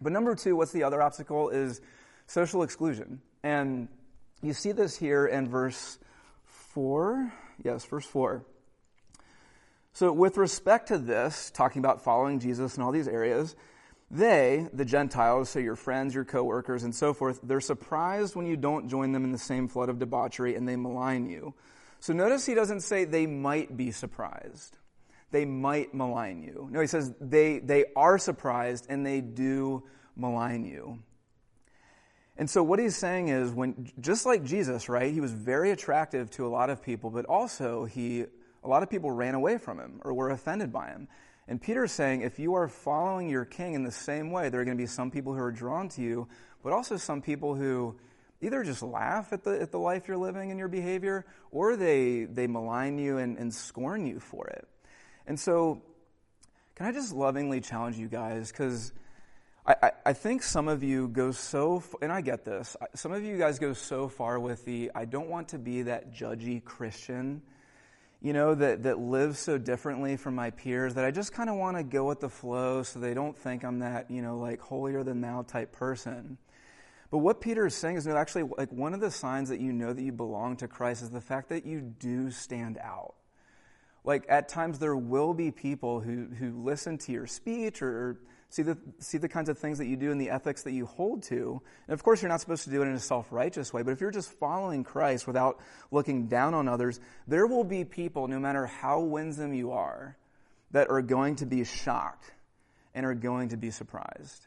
But 0.01 0.11
number 0.11 0.35
two, 0.35 0.55
what's 0.55 0.71
the 0.71 0.83
other 0.83 1.01
obstacle 1.01 1.49
is 1.49 1.81
social 2.27 2.63
exclusion. 2.63 3.21
And 3.43 3.87
you 4.41 4.53
see 4.53 4.73
this 4.73 4.95
here 4.95 5.25
in 5.25 5.49
verse 5.49 5.97
4. 6.73 7.33
Yes, 7.63 7.85
verse 7.85 8.05
4. 8.05 8.45
So, 9.93 10.11
with 10.11 10.37
respect 10.37 10.89
to 10.89 10.99
this, 10.99 11.49
talking 11.49 11.79
about 11.79 12.03
following 12.03 12.39
Jesus 12.39 12.77
in 12.77 12.83
all 12.83 12.91
these 12.91 13.07
areas, 13.07 13.55
they, 14.09 14.67
the 14.71 14.85
Gentiles, 14.85 15.49
so 15.49 15.59
your 15.59 15.75
friends, 15.75 16.15
your 16.15 16.23
coworkers, 16.23 16.83
and 16.83 16.95
so 16.95 17.13
forth, 17.13 17.39
they're 17.43 17.59
surprised 17.59 18.35
when 18.35 18.45
you 18.45 18.55
don't 18.55 18.87
join 18.87 19.11
them 19.11 19.25
in 19.25 19.31
the 19.31 19.37
same 19.37 19.67
flood 19.67 19.89
of 19.89 19.99
debauchery 19.99 20.55
and 20.55 20.67
they 20.67 20.77
malign 20.77 21.29
you. 21.29 21.53
So 21.99 22.13
notice 22.13 22.45
he 22.45 22.53
doesn't 22.53 22.81
say 22.81 23.03
they 23.03 23.27
might 23.27 23.75
be 23.75 23.91
surprised. 23.91 24.77
They 25.31 25.43
might 25.43 25.93
malign 25.93 26.41
you. 26.41 26.69
No, 26.71 26.79
he 26.79 26.87
says 26.87 27.13
they, 27.19 27.59
they 27.59 27.85
are 27.95 28.17
surprised 28.17 28.85
and 28.89 29.05
they 29.05 29.19
do 29.19 29.83
malign 30.15 30.63
you. 30.63 30.99
And 32.37 32.49
so 32.49 32.63
what 32.63 32.79
he's 32.79 32.95
saying 32.95 33.29
is 33.29 33.51
when 33.51 33.91
just 33.99 34.25
like 34.25 34.43
Jesus, 34.43 34.87
right? 34.89 35.11
He 35.11 35.19
was 35.19 35.33
very 35.33 35.71
attractive 35.71 36.29
to 36.31 36.45
a 36.45 36.49
lot 36.49 36.69
of 36.69 36.81
people, 36.81 37.09
but 37.09 37.25
also 37.25 37.85
he 37.85 38.25
a 38.63 38.67
lot 38.67 38.83
of 38.83 38.89
people 38.89 39.11
ran 39.11 39.33
away 39.33 39.57
from 39.57 39.79
him 39.79 39.99
or 40.03 40.13
were 40.13 40.29
offended 40.29 40.71
by 40.71 40.87
him. 40.89 41.07
And 41.47 41.61
Peter's 41.61 41.91
saying 41.91 42.21
if 42.21 42.39
you 42.39 42.55
are 42.55 42.67
following 42.67 43.29
your 43.29 43.45
king 43.45 43.73
in 43.73 43.83
the 43.83 43.91
same 43.91 44.31
way, 44.31 44.49
there 44.49 44.61
are 44.61 44.65
going 44.65 44.77
to 44.77 44.81
be 44.81 44.87
some 44.87 45.11
people 45.11 45.33
who 45.33 45.39
are 45.39 45.51
drawn 45.51 45.87
to 45.89 46.01
you, 46.01 46.27
but 46.63 46.73
also 46.73 46.97
some 46.97 47.21
people 47.21 47.55
who 47.55 47.97
either 48.41 48.63
just 48.63 48.83
laugh 48.83 49.33
at 49.33 49.43
the, 49.43 49.61
at 49.61 49.71
the 49.71 49.79
life 49.79 50.07
you're 50.07 50.17
living 50.17 50.51
and 50.51 50.59
your 50.59 50.67
behavior, 50.67 51.25
or 51.51 51.75
they, 51.75 52.25
they 52.25 52.47
malign 52.47 52.97
you 52.97 53.17
and, 53.17 53.37
and 53.37 53.53
scorn 53.53 54.05
you 54.05 54.19
for 54.19 54.47
it. 54.47 54.67
And 55.25 55.39
so, 55.39 55.81
can 56.75 56.85
I 56.85 56.91
just 56.91 57.13
lovingly 57.13 57.61
challenge 57.61 57.97
you 57.97 58.07
guys? 58.07 58.51
Because 58.51 58.93
I, 59.65 59.75
I, 59.81 59.91
I, 60.07 60.13
think 60.13 60.43
some 60.43 60.67
of 60.67 60.83
you 60.83 61.07
go 61.07 61.31
so, 61.31 61.83
and 62.01 62.11
I 62.11 62.21
get 62.21 62.45
this, 62.45 62.77
some 62.93 63.11
of 63.11 63.23
you 63.23 63.37
guys 63.37 63.57
go 63.57 63.73
so 63.73 64.07
far 64.07 64.39
with 64.39 64.63
the, 64.65 64.91
I 64.93 65.05
don't 65.05 65.27
want 65.27 65.49
to 65.49 65.57
be 65.57 65.81
that 65.83 66.13
judgy 66.13 66.63
Christian 66.63 67.41
you 68.21 68.33
know, 68.33 68.55
that, 68.55 68.83
that 68.83 68.99
lives 68.99 69.39
so 69.39 69.57
differently 69.57 70.17
from 70.17 70.35
my 70.35 70.49
peers 70.49 70.95
that 70.95 71.05
I 71.05 71.11
just 71.11 71.33
kind 71.33 71.49
of 71.49 71.55
want 71.55 71.77
to 71.77 71.83
go 71.83 72.05
with 72.05 72.19
the 72.19 72.29
flow 72.29 72.83
so 72.83 72.99
they 72.99 73.13
don't 73.13 73.37
think 73.37 73.63
I'm 73.63 73.79
that, 73.79 74.09
you 74.09 74.21
know, 74.21 74.37
like 74.37 74.59
holier 74.59 75.03
than 75.03 75.21
thou 75.21 75.43
type 75.43 75.71
person. 75.71 76.37
But 77.09 77.19
what 77.19 77.39
Peter 77.39 77.65
is 77.67 77.75
saying 77.75 77.97
is 77.97 78.07
no, 78.07 78.17
actually, 78.17 78.49
like 78.57 78.71
one 78.71 78.93
of 78.93 78.99
the 78.99 79.11
signs 79.11 79.49
that 79.49 79.61
you 79.61 79.71
know 79.71 79.93
that 79.93 80.01
you 80.01 80.11
belong 80.11 80.57
to 80.57 80.67
Christ 80.67 81.03
is 81.03 81.09
the 81.09 81.21
fact 81.21 81.49
that 81.49 81.65
you 81.65 81.79
do 81.79 82.31
stand 82.31 82.77
out. 82.79 83.13
Like 84.03 84.25
at 84.29 84.49
times 84.49 84.79
there 84.79 84.95
will 84.95 85.33
be 85.33 85.51
people 85.51 85.99
who, 85.99 86.25
who 86.25 86.63
listen 86.63 86.97
to 86.99 87.11
your 87.11 87.27
speech 87.27 87.81
or 87.81 88.19
see 88.49 88.61
the, 88.61 88.77
see 88.99 89.17
the 89.17 89.27
kinds 89.27 89.49
of 89.49 89.57
things 89.57 89.77
that 89.77 89.87
you 89.87 89.97
do 89.97 90.11
and 90.11 90.19
the 90.19 90.29
ethics 90.29 90.63
that 90.63 90.71
you 90.71 90.85
hold 90.85 91.23
to. 91.23 91.61
And 91.87 91.93
of 91.93 92.03
course, 92.03 92.21
you're 92.21 92.29
not 92.29 92.41
supposed 92.41 92.63
to 92.65 92.69
do 92.69 92.81
it 92.81 92.87
in 92.87 92.93
a 92.93 92.99
self 92.99 93.31
righteous 93.31 93.73
way, 93.73 93.83
but 93.83 93.91
if 93.91 94.01
you're 94.01 94.11
just 94.11 94.31
following 94.33 94.83
Christ 94.83 95.27
without 95.27 95.59
looking 95.91 96.27
down 96.27 96.53
on 96.53 96.67
others, 96.67 96.99
there 97.27 97.47
will 97.47 97.63
be 97.63 97.83
people, 97.83 98.27
no 98.27 98.39
matter 98.39 98.65
how 98.65 98.99
winsome 99.01 99.53
you 99.53 99.71
are, 99.71 100.17
that 100.71 100.89
are 100.89 101.01
going 101.01 101.37
to 101.37 101.45
be 101.45 101.63
shocked 101.63 102.31
and 102.93 103.05
are 103.05 103.15
going 103.15 103.49
to 103.49 103.57
be 103.57 103.71
surprised. 103.71 104.45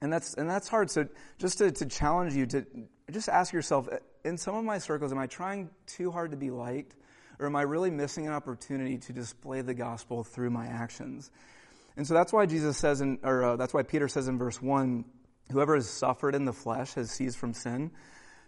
And 0.00 0.12
that's, 0.12 0.34
and 0.34 0.48
that's 0.48 0.68
hard. 0.68 0.90
So 0.90 1.08
just 1.38 1.58
to, 1.58 1.72
to 1.72 1.86
challenge 1.86 2.34
you 2.34 2.46
to 2.46 2.66
just 3.10 3.28
ask 3.28 3.52
yourself, 3.52 3.88
in 4.24 4.36
some 4.36 4.54
of 4.54 4.64
my 4.64 4.78
circles, 4.78 5.12
am 5.12 5.18
I 5.18 5.26
trying 5.26 5.70
too 5.86 6.10
hard 6.10 6.32
to 6.32 6.36
be 6.36 6.50
liked? 6.50 6.94
Or 7.38 7.46
am 7.46 7.56
I 7.56 7.62
really 7.62 7.90
missing 7.90 8.26
an 8.26 8.32
opportunity 8.32 8.98
to 8.98 9.12
display 9.12 9.60
the 9.60 9.74
gospel 9.74 10.24
through 10.24 10.50
my 10.50 10.66
actions? 10.66 11.30
And 11.96 12.06
so 12.06 12.14
that's 12.14 12.32
why 12.32 12.46
Jesus 12.46 12.76
says, 12.76 13.00
in, 13.00 13.18
or 13.22 13.44
uh, 13.44 13.56
that's 13.56 13.72
why 13.72 13.82
Peter 13.82 14.08
says 14.08 14.28
in 14.28 14.38
verse 14.38 14.60
1, 14.60 15.04
whoever 15.50 15.74
has 15.74 15.88
suffered 15.88 16.34
in 16.34 16.44
the 16.44 16.52
flesh 16.52 16.94
has 16.94 17.10
ceased 17.10 17.38
from 17.38 17.54
sin. 17.54 17.90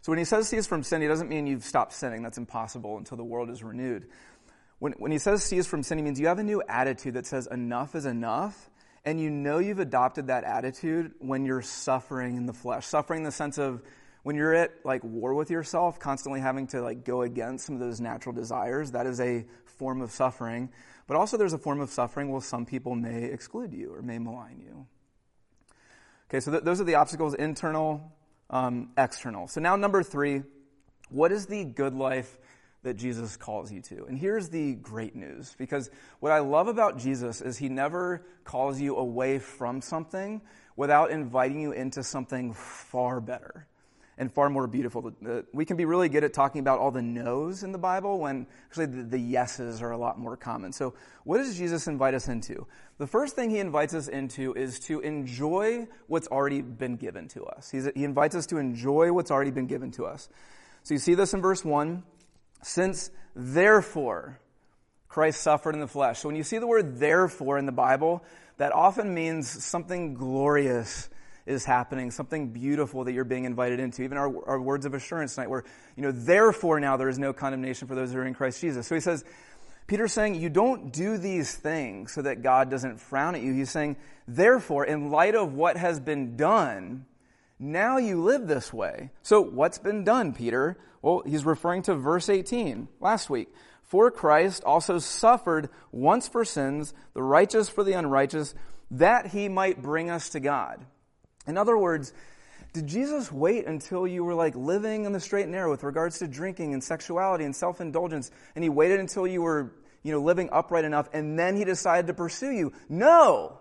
So 0.02 0.12
when 0.12 0.18
he 0.18 0.24
says 0.24 0.48
cease 0.48 0.66
from 0.66 0.82
sin, 0.82 1.02
he 1.02 1.08
doesn't 1.08 1.28
mean 1.28 1.46
you've 1.46 1.64
stopped 1.64 1.92
sinning. 1.92 2.22
That's 2.22 2.38
impossible 2.38 2.98
until 2.98 3.16
the 3.16 3.24
world 3.24 3.50
is 3.50 3.62
renewed. 3.62 4.08
When, 4.78 4.92
when 4.92 5.10
he 5.10 5.18
says 5.18 5.42
cease 5.42 5.66
from 5.66 5.82
sin, 5.82 5.98
he 5.98 6.04
means 6.04 6.20
you 6.20 6.28
have 6.28 6.38
a 6.38 6.44
new 6.44 6.62
attitude 6.68 7.14
that 7.14 7.26
says 7.26 7.48
enough 7.50 7.94
is 7.94 8.06
enough. 8.06 8.70
And 9.04 9.20
you 9.20 9.30
know 9.30 9.58
you've 9.58 9.80
adopted 9.80 10.26
that 10.26 10.44
attitude 10.44 11.12
when 11.18 11.44
you're 11.44 11.62
suffering 11.62 12.36
in 12.36 12.46
the 12.46 12.52
flesh. 12.52 12.86
Suffering 12.86 13.18
in 13.18 13.24
the 13.24 13.32
sense 13.32 13.58
of 13.58 13.82
when 14.22 14.36
you're 14.36 14.54
at 14.54 14.72
like 14.84 15.02
war 15.02 15.34
with 15.34 15.50
yourself, 15.50 15.98
constantly 15.98 16.40
having 16.40 16.66
to 16.68 16.82
like 16.82 17.04
go 17.04 17.22
against 17.22 17.66
some 17.66 17.74
of 17.74 17.80
those 17.80 18.00
natural 18.00 18.34
desires. 18.34 18.92
That 18.92 19.06
is 19.06 19.20
a 19.20 19.46
form 19.64 20.02
of 20.02 20.10
suffering. 20.10 20.70
But 21.08 21.16
also, 21.16 21.38
there's 21.38 21.54
a 21.54 21.58
form 21.58 21.80
of 21.80 21.90
suffering 21.90 22.30
where 22.30 22.42
some 22.42 22.66
people 22.66 22.94
may 22.94 23.24
exclude 23.24 23.72
you 23.72 23.92
or 23.94 24.02
may 24.02 24.18
malign 24.18 24.60
you. 24.60 24.86
Okay, 26.28 26.38
so 26.38 26.52
th- 26.52 26.62
those 26.62 26.82
are 26.82 26.84
the 26.84 26.96
obstacles 26.96 27.32
internal, 27.32 28.12
um, 28.50 28.90
external. 28.96 29.48
So 29.48 29.60
now, 29.60 29.74
number 29.74 30.02
three, 30.02 30.42
what 31.08 31.32
is 31.32 31.46
the 31.46 31.64
good 31.64 31.94
life 31.94 32.38
that 32.82 32.94
Jesus 32.94 33.38
calls 33.38 33.72
you 33.72 33.80
to? 33.80 34.04
And 34.04 34.18
here's 34.18 34.50
the 34.50 34.74
great 34.74 35.16
news 35.16 35.56
because 35.58 35.90
what 36.20 36.30
I 36.30 36.40
love 36.40 36.68
about 36.68 36.98
Jesus 36.98 37.40
is 37.40 37.56
he 37.56 37.70
never 37.70 38.26
calls 38.44 38.78
you 38.78 38.94
away 38.96 39.38
from 39.38 39.80
something 39.80 40.42
without 40.76 41.10
inviting 41.10 41.58
you 41.58 41.72
into 41.72 42.02
something 42.02 42.52
far 42.52 43.18
better 43.20 43.66
and 44.18 44.32
far 44.32 44.50
more 44.50 44.66
beautiful. 44.66 45.12
Uh, 45.26 45.42
we 45.52 45.64
can 45.64 45.76
be 45.76 45.84
really 45.84 46.08
good 46.08 46.24
at 46.24 46.32
talking 46.32 46.60
about 46.60 46.80
all 46.80 46.90
the 46.90 47.00
no's 47.00 47.62
in 47.62 47.70
the 47.70 47.78
Bible 47.78 48.18
when 48.18 48.46
actually 48.66 48.86
the, 48.86 49.02
the, 49.04 49.18
yeses 49.18 49.80
are 49.80 49.92
a 49.92 49.96
lot 49.96 50.18
more 50.18 50.36
common. 50.36 50.72
So, 50.72 50.94
what 51.24 51.38
does 51.38 51.56
Jesus 51.56 51.86
invite 51.86 52.14
us 52.14 52.28
into? 52.28 52.66
The 52.98 53.06
first 53.06 53.36
thing 53.36 53.48
he 53.50 53.60
invites 53.60 53.94
us 53.94 54.08
into 54.08 54.52
is 54.54 54.80
to 54.80 55.00
enjoy 55.00 55.86
what's 56.08 56.26
already 56.26 56.62
been 56.62 56.96
given 56.96 57.28
to 57.28 57.44
us. 57.44 57.70
He's, 57.70 57.88
he 57.94 58.04
invites 58.04 58.34
us 58.34 58.46
to 58.46 58.58
enjoy 58.58 59.12
what's 59.12 59.30
already 59.30 59.52
been 59.52 59.68
given 59.68 59.92
to 59.92 60.06
us. 60.06 60.28
So, 60.82 60.94
you 60.94 60.98
see 60.98 61.14
this 61.14 61.32
in 61.32 61.40
verse 61.40 61.64
1. 61.64 62.02
Since 62.60 63.12
therefore 63.36 64.40
Christ 65.06 65.40
suffered 65.42 65.74
in 65.74 65.80
the 65.80 65.86
flesh. 65.86 66.18
So, 66.18 66.28
when 66.28 66.36
you 66.36 66.42
see 66.42 66.58
the 66.58 66.66
word 66.66 66.98
therefore 66.98 67.56
in 67.56 67.66
the 67.66 67.72
Bible, 67.72 68.24
that 68.56 68.72
often 68.72 69.14
means 69.14 69.64
something 69.64 70.14
glorious 70.14 71.08
is 71.48 71.64
happening, 71.64 72.10
something 72.10 72.48
beautiful 72.48 73.04
that 73.04 73.12
you're 73.12 73.24
being 73.24 73.44
invited 73.44 73.80
into. 73.80 74.02
Even 74.02 74.18
our, 74.18 74.48
our 74.48 74.60
words 74.60 74.86
of 74.86 74.94
assurance 74.94 75.34
tonight, 75.34 75.50
where, 75.50 75.64
you 75.96 76.02
know, 76.02 76.12
therefore 76.12 76.78
now 76.78 76.96
there 76.96 77.08
is 77.08 77.18
no 77.18 77.32
condemnation 77.32 77.88
for 77.88 77.94
those 77.94 78.12
who 78.12 78.18
are 78.18 78.26
in 78.26 78.34
Christ 78.34 78.60
Jesus. 78.60 78.86
So 78.86 78.94
he 78.94 79.00
says, 79.00 79.24
Peter's 79.86 80.12
saying, 80.12 80.34
you 80.34 80.50
don't 80.50 80.92
do 80.92 81.16
these 81.16 81.54
things 81.54 82.12
so 82.12 82.22
that 82.22 82.42
God 82.42 82.70
doesn't 82.70 83.00
frown 83.00 83.34
at 83.34 83.40
you. 83.40 83.54
He's 83.54 83.70
saying, 83.70 83.96
therefore, 84.26 84.84
in 84.84 85.10
light 85.10 85.34
of 85.34 85.54
what 85.54 85.78
has 85.78 85.98
been 85.98 86.36
done, 86.36 87.06
now 87.58 87.96
you 87.96 88.22
live 88.22 88.46
this 88.46 88.72
way. 88.72 89.10
So 89.22 89.40
what's 89.40 89.78
been 89.78 90.04
done, 90.04 90.34
Peter? 90.34 90.76
Well, 91.00 91.22
he's 91.24 91.44
referring 91.44 91.82
to 91.84 91.94
verse 91.94 92.28
18 92.28 92.88
last 93.00 93.30
week. 93.30 93.48
For 93.82 94.10
Christ 94.10 94.62
also 94.64 94.98
suffered 94.98 95.70
once 95.90 96.28
for 96.28 96.44
sins, 96.44 96.92
the 97.14 97.22
righteous 97.22 97.70
for 97.70 97.82
the 97.82 97.94
unrighteous, 97.94 98.54
that 98.90 99.28
he 99.28 99.48
might 99.48 99.80
bring 99.80 100.10
us 100.10 100.28
to 100.30 100.40
God. 100.40 100.84
In 101.48 101.56
other 101.56 101.76
words, 101.76 102.12
did 102.74 102.86
Jesus 102.86 103.32
wait 103.32 103.66
until 103.66 104.06
you 104.06 104.22
were 104.22 104.34
like 104.34 104.54
living 104.54 105.06
on 105.06 105.12
the 105.12 105.20
straight 105.20 105.44
and 105.44 105.52
narrow 105.52 105.70
with 105.70 105.82
regards 105.82 106.18
to 106.18 106.28
drinking 106.28 106.74
and 106.74 106.84
sexuality 106.84 107.44
and 107.44 107.56
self 107.56 107.80
indulgence, 107.80 108.30
and 108.54 108.62
he 108.62 108.68
waited 108.68 109.00
until 109.00 109.26
you 109.26 109.42
were, 109.42 109.72
you 110.02 110.12
know, 110.12 110.20
living 110.20 110.50
upright 110.52 110.84
enough, 110.84 111.08
and 111.12 111.38
then 111.38 111.56
he 111.56 111.64
decided 111.64 112.06
to 112.06 112.14
pursue 112.14 112.50
you? 112.50 112.72
No! 112.88 113.60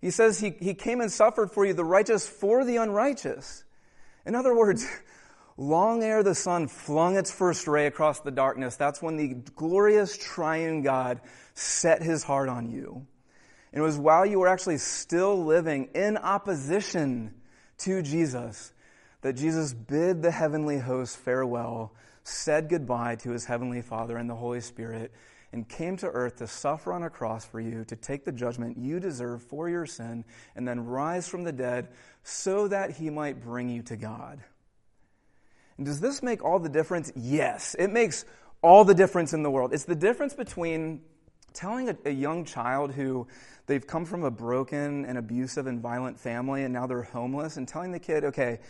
He 0.00 0.10
says 0.12 0.38
he, 0.38 0.50
he 0.60 0.74
came 0.74 1.00
and 1.00 1.10
suffered 1.10 1.50
for 1.50 1.66
you, 1.66 1.74
the 1.74 1.84
righteous 1.84 2.28
for 2.28 2.64
the 2.64 2.76
unrighteous. 2.76 3.64
In 4.24 4.36
other 4.36 4.54
words, 4.54 4.86
long 5.56 6.04
ere 6.04 6.22
the 6.22 6.36
sun 6.36 6.68
flung 6.68 7.16
its 7.16 7.32
first 7.32 7.66
ray 7.66 7.86
across 7.86 8.20
the 8.20 8.30
darkness, 8.30 8.76
that's 8.76 9.02
when 9.02 9.16
the 9.16 9.34
glorious 9.56 10.16
triune 10.16 10.82
God 10.82 11.20
set 11.54 12.00
his 12.00 12.22
heart 12.22 12.48
on 12.48 12.70
you. 12.70 13.08
And 13.72 13.80
it 13.80 13.84
was 13.84 13.98
while 13.98 14.24
you 14.24 14.38
were 14.38 14.48
actually 14.48 14.78
still 14.78 15.44
living 15.44 15.90
in 15.94 16.16
opposition 16.16 17.34
to 17.78 18.02
Jesus 18.02 18.72
that 19.20 19.34
Jesus 19.34 19.74
bid 19.74 20.22
the 20.22 20.30
heavenly 20.30 20.78
host 20.78 21.16
farewell, 21.16 21.92
said 22.22 22.68
goodbye 22.68 23.16
to 23.16 23.30
his 23.30 23.44
heavenly 23.44 23.82
Father 23.82 24.16
and 24.16 24.30
the 24.30 24.34
Holy 24.34 24.60
Spirit, 24.60 25.12
and 25.52 25.68
came 25.68 25.96
to 25.96 26.06
earth 26.06 26.36
to 26.36 26.46
suffer 26.46 26.92
on 26.92 27.02
a 27.02 27.10
cross 27.10 27.44
for 27.44 27.58
you, 27.58 27.84
to 27.84 27.96
take 27.96 28.24
the 28.24 28.32
judgment 28.32 28.76
you 28.76 29.00
deserve 29.00 29.42
for 29.42 29.68
your 29.68 29.86
sin, 29.86 30.24
and 30.54 30.68
then 30.68 30.84
rise 30.84 31.26
from 31.26 31.42
the 31.42 31.52
dead 31.52 31.88
so 32.22 32.68
that 32.68 32.92
he 32.92 33.10
might 33.10 33.40
bring 33.40 33.68
you 33.68 33.82
to 33.82 33.96
God. 33.96 34.40
And 35.78 35.86
does 35.86 36.00
this 36.00 36.22
make 36.22 36.44
all 36.44 36.58
the 36.58 36.68
difference? 36.68 37.10
Yes, 37.16 37.74
it 37.78 37.88
makes 37.88 38.24
all 38.62 38.84
the 38.84 38.94
difference 38.94 39.32
in 39.32 39.42
the 39.42 39.50
world. 39.50 39.72
It's 39.72 39.84
the 39.84 39.96
difference 39.96 40.34
between 40.34 41.00
telling 41.52 41.88
a, 41.88 41.96
a, 42.04 42.10
young 42.10 42.44
child 42.44 42.92
who 42.92 43.26
they've 43.66 43.86
come 43.86 44.04
from 44.04 44.24
a 44.24 44.30
broken 44.30 45.04
and 45.04 45.18
abusive 45.18 45.66
and 45.66 45.80
violent 45.80 46.18
family 46.18 46.64
and 46.64 46.72
now 46.72 46.86
they're 46.86 47.02
homeless 47.02 47.56
and 47.56 47.66
telling 47.66 47.92
the 47.92 47.98
kid, 47.98 48.24
okay, 48.24 48.60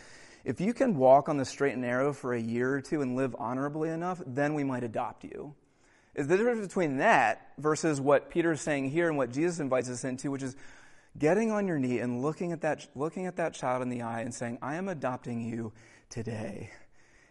if 0.45 0.61
you 0.61 0.73
can 0.73 0.97
walk 0.97 1.29
on 1.29 1.37
the 1.37 1.45
straight 1.45 1.73
and 1.73 1.83
narrow 1.83 2.13
for 2.13 2.33
a 2.33 2.41
year 2.41 2.75
or 2.75 2.81
two 2.81 3.03
and 3.03 3.17
live 3.17 3.37
honorably 3.39 3.91
enough, 3.91 4.23
then 4.27 4.55
we 4.55 4.65
might 4.65 4.85
adopt 4.85 5.25
you. 5.25 5.55
Is 6.15 6.27
the 6.27 6.37
difference 6.37 6.67
between 6.67 6.99
that 6.99 7.53
versus 7.59 8.01
what 8.01 8.31
Peter's 8.31 8.61
saying 8.61 8.91
here 8.91 9.09
and 9.09 9.17
what 9.17 9.31
Jesus 9.31 9.61
invites 9.61 9.89
us 9.89 10.05
into, 10.05 10.31
which 10.31 10.43
is 10.43 10.57
getting 11.19 11.51
on 11.51 11.67
your 11.67 11.79
knee 11.79 11.99
and 11.99 12.23
looking 12.23 12.53
at 12.53 12.63
that, 12.63 12.87
looking 12.95 13.27
at 13.27 13.37
that 13.37 13.55
child 13.55 13.83
in 13.83 13.89
the 13.89 14.03
eye 14.03 14.21
and 14.21 14.35
saying, 14.35 14.59
I 14.63 14.77
am 14.77 14.89
adopting 14.89 15.41
you 15.41 15.73
today. 16.09 16.71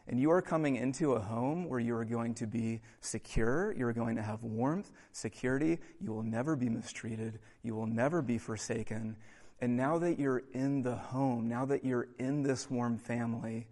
And 0.07 0.19
you 0.19 0.31
are 0.31 0.41
coming 0.41 0.77
into 0.77 1.13
a 1.13 1.19
home 1.19 1.67
where 1.67 1.81
you 1.81 1.95
are 1.95 2.05
going 2.05 2.33
to 2.35 2.47
be 2.47 2.81
secure. 3.01 3.73
You're 3.73 3.93
going 3.93 4.15
to 4.15 4.21
have 4.21 4.41
warmth, 4.41 4.91
security. 5.11 5.79
You 5.99 6.13
will 6.13 6.23
never 6.23 6.55
be 6.55 6.69
mistreated. 6.69 7.39
You 7.61 7.75
will 7.75 7.87
never 7.87 8.21
be 8.21 8.37
forsaken. 8.37 9.17
And 9.59 9.75
now 9.75 9.97
that 9.97 10.17
you're 10.17 10.43
in 10.53 10.81
the 10.81 10.95
home, 10.95 11.49
now 11.49 11.65
that 11.65 11.83
you're 11.83 12.07
in 12.19 12.41
this 12.41 12.69
warm 12.69 12.97
family, 12.97 13.67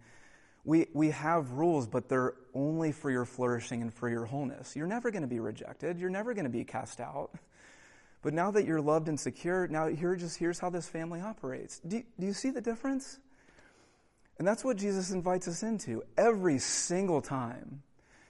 we, 0.64 0.88
we 0.92 1.10
have 1.10 1.52
rules, 1.52 1.86
but 1.86 2.08
they're 2.08 2.34
only 2.52 2.92
for 2.92 3.10
your 3.10 3.24
flourishing 3.24 3.82
and 3.82 3.94
for 3.94 4.10
your 4.10 4.24
wholeness. 4.24 4.74
You're 4.76 4.88
never 4.88 5.10
going 5.10 5.22
to 5.22 5.28
be 5.28 5.38
rejected. 5.40 5.98
You're 5.98 6.10
never 6.10 6.34
going 6.34 6.44
to 6.44 6.50
be 6.50 6.64
cast 6.64 7.00
out. 7.00 7.30
But 8.20 8.34
now 8.34 8.50
that 8.50 8.66
you're 8.66 8.80
loved 8.80 9.08
and 9.08 9.18
secure, 9.18 9.68
now 9.68 9.86
here 9.86 10.16
just 10.16 10.38
here's 10.38 10.58
how 10.58 10.68
this 10.68 10.88
family 10.88 11.20
operates. 11.20 11.78
Do, 11.86 12.02
do 12.18 12.26
you 12.26 12.32
see 12.32 12.50
the 12.50 12.60
difference? 12.60 13.20
And 14.38 14.46
that's 14.46 14.64
what 14.64 14.76
Jesus 14.76 15.10
invites 15.10 15.48
us 15.48 15.62
into 15.62 16.02
every 16.16 16.58
single 16.58 17.22
time. 17.22 17.82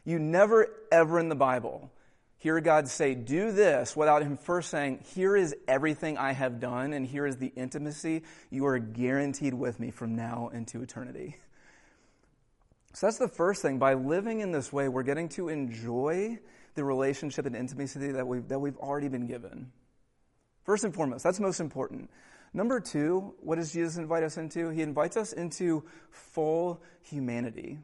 You 0.04 0.18
never, 0.18 0.68
ever 0.92 1.18
in 1.18 1.28
the 1.28 1.34
Bible 1.34 1.90
hear 2.38 2.60
God 2.60 2.86
say, 2.86 3.14
Do 3.14 3.50
this, 3.50 3.96
without 3.96 4.22
Him 4.22 4.36
first 4.36 4.70
saying, 4.70 5.00
Here 5.14 5.36
is 5.36 5.54
everything 5.66 6.16
I 6.16 6.32
have 6.32 6.60
done, 6.60 6.92
and 6.92 7.04
here 7.04 7.26
is 7.26 7.38
the 7.38 7.52
intimacy 7.56 8.22
you 8.50 8.66
are 8.66 8.78
guaranteed 8.78 9.54
with 9.54 9.80
me 9.80 9.90
from 9.90 10.14
now 10.14 10.50
into 10.52 10.80
eternity. 10.82 11.36
So 12.92 13.06
that's 13.06 13.18
the 13.18 13.28
first 13.28 13.62
thing. 13.62 13.78
By 13.78 13.94
living 13.94 14.40
in 14.40 14.52
this 14.52 14.72
way, 14.72 14.88
we're 14.88 15.02
getting 15.02 15.28
to 15.30 15.48
enjoy 15.48 16.38
the 16.76 16.84
relationship 16.84 17.46
and 17.46 17.56
intimacy 17.56 18.12
that 18.12 18.26
we've, 18.26 18.46
that 18.48 18.58
we've 18.58 18.76
already 18.76 19.08
been 19.08 19.26
given. 19.26 19.72
First 20.64 20.84
and 20.84 20.94
foremost, 20.94 21.24
that's 21.24 21.40
most 21.40 21.60
important. 21.60 22.10
Number 22.56 22.80
two, 22.80 23.34
what 23.40 23.56
does 23.56 23.70
Jesus 23.70 23.98
invite 23.98 24.22
us 24.22 24.38
into? 24.38 24.70
He 24.70 24.80
invites 24.80 25.18
us 25.18 25.34
into 25.34 25.84
full 26.08 26.82
humanity. 27.02 27.78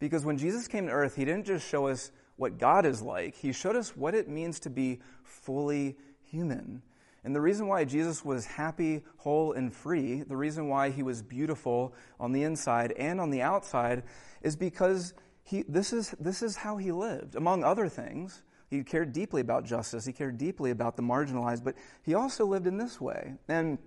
Because 0.00 0.24
when 0.24 0.36
Jesus 0.36 0.66
came 0.66 0.86
to 0.86 0.92
earth, 0.92 1.14
he 1.14 1.24
didn't 1.24 1.46
just 1.46 1.64
show 1.64 1.86
us 1.86 2.10
what 2.34 2.58
God 2.58 2.84
is 2.84 3.00
like, 3.00 3.36
he 3.36 3.52
showed 3.52 3.76
us 3.76 3.96
what 3.96 4.16
it 4.16 4.28
means 4.28 4.58
to 4.60 4.70
be 4.70 4.98
fully 5.22 5.96
human. 6.24 6.82
And 7.22 7.34
the 7.34 7.40
reason 7.40 7.68
why 7.68 7.84
Jesus 7.84 8.24
was 8.24 8.44
happy, 8.44 9.04
whole, 9.18 9.52
and 9.52 9.72
free, 9.72 10.22
the 10.22 10.36
reason 10.36 10.68
why 10.68 10.90
he 10.90 11.04
was 11.04 11.22
beautiful 11.22 11.94
on 12.18 12.32
the 12.32 12.42
inside 12.42 12.92
and 12.92 13.20
on 13.20 13.30
the 13.30 13.42
outside, 13.42 14.02
is 14.42 14.56
because 14.56 15.14
he, 15.44 15.62
this, 15.68 15.92
is, 15.92 16.16
this 16.18 16.42
is 16.42 16.56
how 16.56 16.76
he 16.76 16.90
lived, 16.90 17.36
among 17.36 17.62
other 17.62 17.88
things. 17.88 18.42
He 18.68 18.82
cared 18.82 19.12
deeply 19.12 19.42
about 19.42 19.64
justice. 19.64 20.04
He 20.04 20.12
cared 20.12 20.38
deeply 20.38 20.72
about 20.72 20.96
the 20.96 21.02
marginalized, 21.02 21.62
but 21.62 21.76
he 22.02 22.14
also 22.14 22.46
lived 22.46 22.66
in 22.66 22.78
this 22.78 23.00
way. 23.00 23.34
And 23.48 23.78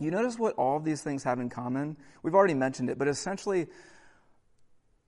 you 0.00 0.10
notice 0.10 0.38
what 0.38 0.54
all 0.54 0.76
of 0.76 0.84
these 0.84 1.02
things 1.02 1.24
have 1.24 1.40
in 1.40 1.48
common? 1.48 1.96
We've 2.22 2.34
already 2.34 2.54
mentioned 2.54 2.90
it, 2.90 2.98
but 2.98 3.08
essentially, 3.08 3.66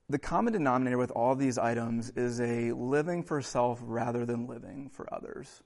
the 0.09 0.19
common 0.19 0.53
denominator 0.53 0.99
with 0.99 1.13
all 1.13 1.37
these 1.37 1.59
items 1.59 2.11
is 2.17 2.41
a 2.41 2.73
living 2.73 3.23
for 3.23 3.41
self 3.41 3.79
rather 3.83 4.27
than 4.27 4.47
living 4.47 4.91
for 4.93 5.13
others. 5.15 5.63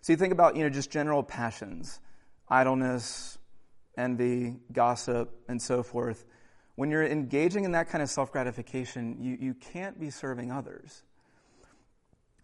So 0.00 0.12
you 0.12 0.16
think 0.16 0.32
about, 0.32 0.56
you 0.56 0.62
know, 0.62 0.70
just 0.70 0.90
general 0.90 1.22
passions, 1.22 2.00
idleness, 2.48 3.38
envy, 3.96 4.56
gossip, 4.72 5.34
and 5.48 5.60
so 5.60 5.82
forth. 5.82 6.24
When 6.76 6.90
you're 6.90 7.06
engaging 7.06 7.64
in 7.64 7.72
that 7.72 7.88
kind 7.88 8.02
of 8.02 8.08
self 8.08 8.32
gratification, 8.32 9.18
you, 9.20 9.36
you 9.40 9.54
can't 9.54 10.00
be 10.00 10.10
serving 10.10 10.50
others. 10.50 11.02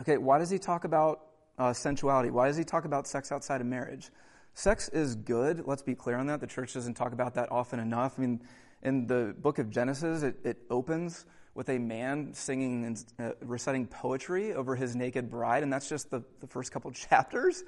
Okay, 0.03 0.19
why 0.19 0.39
does 0.39 0.51
he 0.51 0.59
talk 0.59 0.85
about 0.85 1.23
uh, 1.59 1.73
sensuality? 1.73 2.31
Why 2.31 2.47
does 2.47 2.57
he 2.57 2.65
talk 2.65 2.85
about 2.85 3.07
sex 3.07 3.33
outside 3.33 3.61
of 3.61 3.67
marriage? 3.67 4.11
Sex 4.55 4.89
is 4.89 5.17
good. 5.17 5.67
Let's 5.67 5.83
be 5.83 5.95
clear 5.95 6.17
on 6.17 6.27
that. 6.27 6.41
The 6.41 6.47
church 6.47 6.75
doesn't 6.75 6.95
talk 6.95 7.13
about 7.13 7.35
that 7.35 7.51
often 7.51 7.81
enough. 7.81 8.15
I 8.19 8.23
mean, 8.23 8.41
in 8.83 9.07
the 9.07 9.35
book 9.39 9.59
of 9.59 9.71
Genesis, 9.71 10.23
it, 10.23 10.37
it 10.45 10.59
opens 10.71 11.27
with 11.55 11.69
a 11.69 11.79
man 11.79 12.33
singing 12.33 12.85
and 12.85 13.05
uh, 13.19 13.33
reciting 13.43 13.87
poetry 13.87 14.55
over 14.55 14.77
his 14.77 14.95
naked 14.95 15.31
bride, 15.31 15.63
and 15.63 15.73
that's 15.73 15.89
just 15.89 16.11
the, 16.11 16.23
the 16.41 16.47
first 16.47 16.73
couple 16.73 16.91
chapters. 16.93 17.65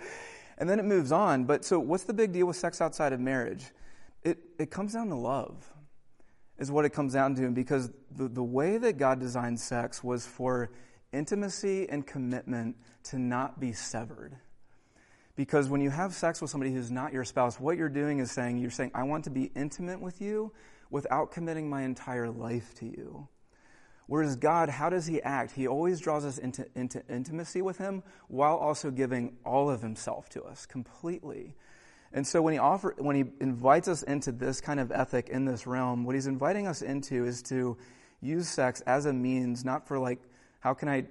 And 0.58 0.68
then 0.68 0.78
it 0.78 0.84
moves 0.84 1.12
on. 1.12 1.44
But 1.44 1.64
so, 1.64 1.78
what's 1.80 2.04
the 2.04 2.14
big 2.14 2.32
deal 2.32 2.46
with 2.46 2.56
sex 2.56 2.80
outside 2.80 3.12
of 3.12 3.20
marriage? 3.20 3.64
It, 4.22 4.38
it 4.58 4.70
comes 4.70 4.92
down 4.92 5.08
to 5.08 5.16
love, 5.16 5.64
is 6.58 6.70
what 6.70 6.84
it 6.84 6.90
comes 6.90 7.14
down 7.14 7.34
to. 7.36 7.50
Because 7.50 7.90
the, 8.16 8.28
the 8.28 8.42
way 8.42 8.78
that 8.78 8.98
God 8.98 9.18
designed 9.18 9.58
sex 9.58 10.04
was 10.04 10.26
for 10.26 10.70
intimacy 11.12 11.88
and 11.88 12.06
commitment 12.06 12.76
to 13.04 13.18
not 13.18 13.58
be 13.58 13.72
severed. 13.72 14.36
Because 15.34 15.68
when 15.68 15.80
you 15.80 15.90
have 15.90 16.12
sex 16.12 16.40
with 16.40 16.50
somebody 16.50 16.72
who's 16.72 16.90
not 16.90 17.12
your 17.12 17.24
spouse, 17.24 17.58
what 17.58 17.76
you're 17.76 17.88
doing 17.88 18.18
is 18.18 18.30
saying, 18.30 18.58
you're 18.58 18.70
saying, 18.70 18.90
I 18.94 19.04
want 19.04 19.24
to 19.24 19.30
be 19.30 19.50
intimate 19.56 20.00
with 20.00 20.20
you 20.20 20.52
without 20.90 21.32
committing 21.32 21.70
my 21.70 21.82
entire 21.82 22.28
life 22.28 22.74
to 22.76 22.86
you. 22.86 23.28
Whereas 24.06 24.36
God, 24.36 24.68
how 24.68 24.90
does 24.90 25.06
He 25.06 25.22
act? 25.22 25.52
He 25.52 25.66
always 25.66 26.00
draws 26.00 26.26
us 26.26 26.36
into, 26.36 26.66
into 26.74 27.02
intimacy 27.08 27.62
with 27.62 27.78
Him 27.78 28.02
while 28.28 28.56
also 28.56 28.90
giving 28.90 29.38
all 29.44 29.70
of 29.70 29.80
Himself 29.80 30.28
to 30.30 30.42
us 30.42 30.66
completely. 30.66 31.54
And 32.12 32.26
so 32.26 32.42
when 32.42 32.52
he, 32.52 32.58
offer, 32.58 32.94
when 32.98 33.16
he 33.16 33.24
invites 33.40 33.88
us 33.88 34.02
into 34.02 34.32
this 34.32 34.60
kind 34.60 34.78
of 34.80 34.92
ethic 34.92 35.30
in 35.30 35.46
this 35.46 35.66
realm, 35.66 36.04
what 36.04 36.14
He's 36.14 36.26
inviting 36.26 36.66
us 36.66 36.82
into 36.82 37.24
is 37.24 37.40
to 37.44 37.78
use 38.20 38.48
sex 38.48 38.82
as 38.82 39.06
a 39.06 39.14
means, 39.14 39.64
not 39.64 39.88
for 39.88 39.98
like, 39.98 40.20
how 40.60 40.74
can 40.74 40.90
I 40.90 41.06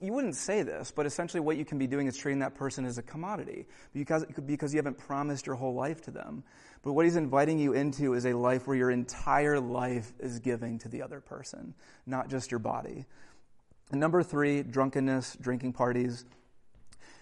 you 0.00 0.12
wouldn't 0.14 0.34
say 0.34 0.62
this, 0.62 0.90
but 0.90 1.04
essentially 1.04 1.40
what 1.40 1.58
you 1.58 1.64
can 1.64 1.78
be 1.78 1.86
doing 1.86 2.06
is 2.06 2.16
treating 2.16 2.38
that 2.38 2.54
person 2.54 2.86
as 2.86 2.96
a 2.96 3.02
commodity 3.02 3.66
because, 3.92 4.24
because 4.46 4.72
you 4.72 4.78
haven't 4.78 4.96
promised 4.96 5.46
your 5.46 5.56
whole 5.56 5.74
life 5.74 6.00
to 6.02 6.10
them. 6.10 6.42
But 6.82 6.94
what 6.94 7.04
he's 7.04 7.16
inviting 7.16 7.58
you 7.58 7.74
into 7.74 8.14
is 8.14 8.24
a 8.24 8.32
life 8.32 8.66
where 8.66 8.76
your 8.76 8.90
entire 8.90 9.60
life 9.60 10.12
is 10.18 10.38
giving 10.38 10.78
to 10.80 10.88
the 10.88 11.02
other 11.02 11.20
person, 11.20 11.74
not 12.06 12.28
just 12.28 12.50
your 12.50 12.60
body. 12.60 13.04
And 13.90 14.00
number 14.00 14.22
three, 14.22 14.62
drunkenness, 14.62 15.36
drinking 15.40 15.74
parties. 15.74 16.24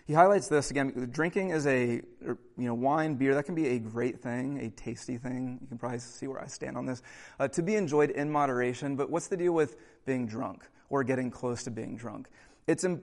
He 0.07 0.14
highlights 0.14 0.48
this 0.48 0.70
again. 0.70 1.11
Drinking 1.12 1.51
is 1.51 1.66
a, 1.66 2.01
you 2.20 2.38
know, 2.57 2.75
wine, 2.75 3.14
beer, 3.14 3.35
that 3.35 3.44
can 3.44 3.55
be 3.55 3.68
a 3.68 3.79
great 3.79 4.20
thing, 4.20 4.59
a 4.61 4.70
tasty 4.70 5.16
thing. 5.16 5.59
You 5.61 5.66
can 5.66 5.79
probably 5.79 5.98
see 5.98 6.27
where 6.27 6.40
I 6.40 6.46
stand 6.46 6.77
on 6.77 6.87
this. 6.87 7.03
Uh, 7.38 7.48
to 7.48 7.62
be 7.62 7.75
enjoyed 7.75 8.11
in 8.11 8.31
moderation, 8.31 8.96
but 8.96 9.11
what's 9.11 9.29
the 9.29 9.37
deal 9.37 9.53
with 9.53 9.77
being 10.05 10.27
drunk 10.27 10.64
or 10.90 11.05
getting 11.05 11.31
close 11.31 11.62
to 11.64 11.70
being 11.70 11.96
drunk? 11.96 12.29
It's, 12.66 12.85
Im- 12.85 13.03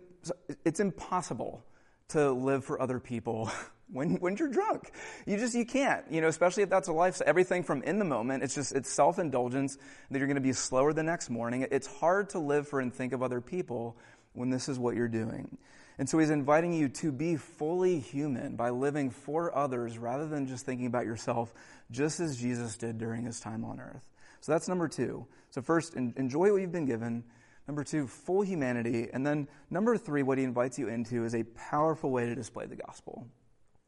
it's 0.66 0.80
impossible 0.80 1.64
to 2.10 2.32
live 2.32 2.66
for 2.66 2.82
other 2.82 3.00
people 3.00 3.52
when, 3.92 4.16
when 4.16 4.38
you're 4.38 4.50
drunk. 4.50 4.92
You 5.26 5.38
just, 5.38 5.56
you 5.56 5.66
can't, 5.66 6.06
you 6.12 6.22
know, 6.22 6.28
especially 6.28 6.64
if 6.64 6.70
that's 6.70 6.88
a 6.88 6.94
life, 6.94 7.22
everything 7.26 7.64
from 7.64 7.84
in 7.84 8.00
the 8.00 8.06
moment, 8.06 8.44
it's 8.44 8.56
just, 8.56 8.74
it's 8.74 8.90
self-indulgence 8.90 9.78
that 10.10 10.18
you're 10.18 10.28
going 10.28 10.36
to 10.36 10.42
be 10.42 10.54
slower 10.54 10.94
the 10.94 11.04
next 11.04 11.30
morning. 11.30 11.68
It's 11.72 11.88
hard 11.88 12.30
to 12.32 12.40
live 12.40 12.68
for 12.68 12.80
and 12.80 12.94
think 12.94 13.14
of 13.14 13.24
other 13.24 13.42
people 13.42 13.98
when 14.34 14.50
this 14.50 14.70
is 14.70 14.78
what 14.80 14.96
you're 14.96 15.08
doing. 15.08 15.58
And 15.98 16.08
so 16.08 16.18
he's 16.18 16.30
inviting 16.30 16.72
you 16.72 16.88
to 16.90 17.12
be 17.12 17.36
fully 17.36 18.00
human 18.00 18.56
by 18.56 18.70
living 18.70 19.10
for 19.10 19.56
others 19.56 19.98
rather 19.98 20.28
than 20.28 20.48
just 20.48 20.66
thinking 20.66 20.86
about 20.86 21.06
yourself, 21.06 21.54
just 21.92 22.22
as 22.22 22.38
Jesus 22.38 22.78
did 22.78 22.98
during 22.98 23.26
his 23.26 23.42
time 23.42 23.66
on 23.66 23.82
earth. 23.82 24.08
So 24.40 24.54
that's 24.54 24.70
number 24.70 24.88
two. 24.88 25.28
So 25.52 25.62
first, 25.62 25.96
enjoy 25.96 26.54
what 26.54 26.62
you've 26.62 26.72
been 26.72 26.86
given. 26.86 27.26
Number 27.70 27.84
two, 27.84 28.08
full 28.08 28.42
humanity. 28.42 29.10
And 29.14 29.24
then 29.24 29.48
number 29.70 29.96
three, 29.96 30.24
what 30.24 30.40
he 30.40 30.44
invites 30.44 30.80
you 30.80 30.88
into 30.88 31.24
is 31.24 31.36
a 31.36 31.44
powerful 31.44 32.10
way 32.10 32.26
to 32.26 32.34
display 32.34 32.66
the 32.66 32.76
gospel. 32.76 33.28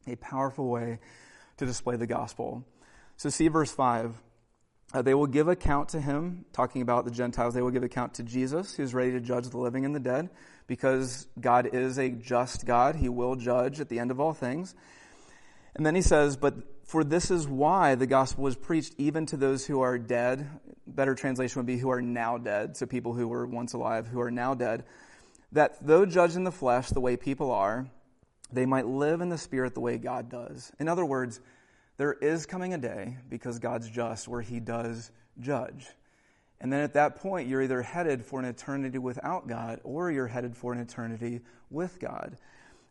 A 0.05 0.15
powerful 0.17 0.69
way 0.69 0.99
to 1.57 1.65
display 1.65 1.95
the 1.95 2.05
gospel. 2.05 2.63
So 3.17 3.29
see 3.29 3.47
verse 3.47 3.71
5. 3.71 4.21
Uh, 4.93 5.01
they 5.01 5.15
will 5.15 5.25
give 5.25 5.47
account 5.47 5.89
to 5.89 5.99
him, 5.99 6.45
talking 6.53 6.83
about 6.83 7.05
the 7.05 7.11
Gentiles. 7.11 7.55
They 7.55 7.63
will 7.63 7.71
give 7.71 7.81
account 7.81 8.13
to 8.15 8.23
Jesus, 8.23 8.75
who's 8.75 8.93
ready 8.93 9.13
to 9.13 9.19
judge 9.19 9.49
the 9.49 9.57
living 9.57 9.83
and 9.83 9.95
the 9.95 9.99
dead, 9.99 10.29
because 10.67 11.25
God 11.39 11.67
is 11.73 11.97
a 11.97 12.09
just 12.11 12.67
God. 12.67 12.95
He 12.97 13.09
will 13.09 13.35
judge 13.35 13.79
at 13.79 13.89
the 13.89 13.97
end 13.97 14.11
of 14.11 14.19
all 14.19 14.35
things. 14.35 14.75
And 15.75 15.85
then 15.85 15.95
he 15.95 16.01
says, 16.01 16.37
But 16.37 16.55
for 16.85 17.03
this 17.03 17.31
is 17.31 17.47
why 17.47 17.95
the 17.95 18.07
gospel 18.07 18.43
was 18.43 18.55
preached 18.55 18.95
even 18.97 19.25
to 19.27 19.37
those 19.37 19.65
who 19.65 19.81
are 19.81 19.97
dead. 19.97 20.49
Better 20.85 21.15
translation 21.15 21.59
would 21.59 21.67
be 21.67 21.77
who 21.77 21.89
are 21.89 22.01
now 22.01 22.37
dead. 22.37 22.75
So 22.75 22.85
people 22.85 23.13
who 23.13 23.27
were 23.27 23.45
once 23.45 23.73
alive 23.73 24.07
who 24.07 24.19
are 24.21 24.31
now 24.31 24.53
dead. 24.53 24.83
That 25.53 25.85
though 25.85 26.05
judged 26.05 26.35
in 26.35 26.43
the 26.43 26.51
flesh 26.51 26.89
the 26.89 27.01
way 27.01 27.17
people 27.17 27.51
are, 27.51 27.87
they 28.51 28.65
might 28.65 28.87
live 28.87 29.21
in 29.21 29.29
the 29.29 29.37
spirit 29.37 29.73
the 29.73 29.81
way 29.81 29.97
God 29.97 30.29
does. 30.29 30.71
In 30.79 30.87
other 30.87 31.05
words, 31.05 31.39
there 31.97 32.13
is 32.13 32.45
coming 32.45 32.73
a 32.73 32.77
day, 32.77 33.17
because 33.29 33.59
God's 33.59 33.89
just, 33.89 34.27
where 34.27 34.41
he 34.41 34.59
does 34.59 35.11
judge. 35.39 35.87
And 36.59 36.71
then 36.71 36.81
at 36.81 36.93
that 36.93 37.17
point, 37.17 37.47
you're 37.47 37.61
either 37.61 37.81
headed 37.81 38.23
for 38.23 38.39
an 38.39 38.45
eternity 38.45 38.97
without 38.97 39.47
God 39.47 39.81
or 39.83 40.11
you're 40.11 40.27
headed 40.27 40.55
for 40.55 40.73
an 40.73 40.79
eternity 40.79 41.41
with 41.69 41.99
God. 41.99 42.37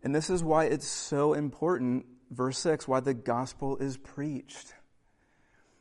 And 0.02 0.14
this 0.14 0.30
is 0.30 0.42
why 0.42 0.64
it's 0.64 0.86
so 0.86 1.34
important, 1.34 2.06
verse 2.30 2.58
6, 2.58 2.86
why 2.88 3.00
the 3.00 3.14
gospel 3.14 3.76
is 3.78 3.96
preached. 3.96 4.74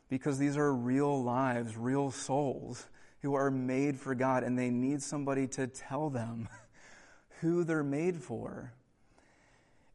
Because 0.09 0.37
these 0.39 0.57
are 0.57 0.73
real 0.73 1.23
lives, 1.23 1.77
real 1.77 2.11
souls 2.11 2.87
who 3.21 3.35
are 3.35 3.51
made 3.51 3.99
for 3.99 4.15
God, 4.15 4.43
and 4.43 4.57
they 4.57 4.69
need 4.69 5.01
somebody 5.01 5.47
to 5.47 5.67
tell 5.67 6.09
them 6.09 6.49
who 7.41 7.63
they're 7.63 7.83
made 7.83 8.17
for. 8.17 8.73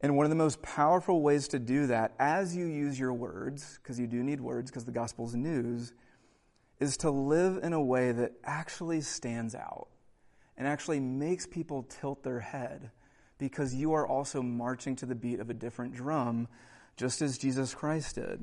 And 0.01 0.17
one 0.17 0.27
of 0.27 0.31
the 0.31 0.37
most 0.37 0.61
powerful 0.61 1.23
ways 1.23 1.49
to 1.49 1.59
do 1.59 1.87
that, 1.87 2.13
as 2.19 2.55
you 2.55 2.67
use 2.67 2.99
your 2.99 3.15
words, 3.15 3.79
because 3.83 3.99
you 3.99 4.07
do 4.07 4.23
need 4.23 4.41
words, 4.41 4.71
because 4.71 4.85
the 4.85 4.93
gospel's 4.93 5.35
news, 5.35 5.93
is 6.79 6.99
to 6.99 7.11
live 7.11 7.63
in 7.63 7.73
a 7.73 7.83
way 7.83 8.13
that 8.13 8.33
actually 8.45 9.01
stands 9.01 9.55
out 9.55 9.89
and 10.57 10.69
actually 10.69 11.01
makes 11.01 11.47
people 11.47 11.85
tilt 11.85 12.23
their 12.23 12.41
head 12.41 12.91
because 13.39 13.75
you 13.75 13.93
are 13.95 14.07
also 14.07 14.43
marching 14.43 14.97
to 14.97 15.07
the 15.07 15.15
beat 15.15 15.41
of 15.41 15.51
a 15.51 15.55
different 15.55 15.95
drum, 15.95 16.49
just 16.97 17.23
as 17.23 17.39
Jesus 17.39 17.75
Christ 17.75 18.17
did. 18.17 18.41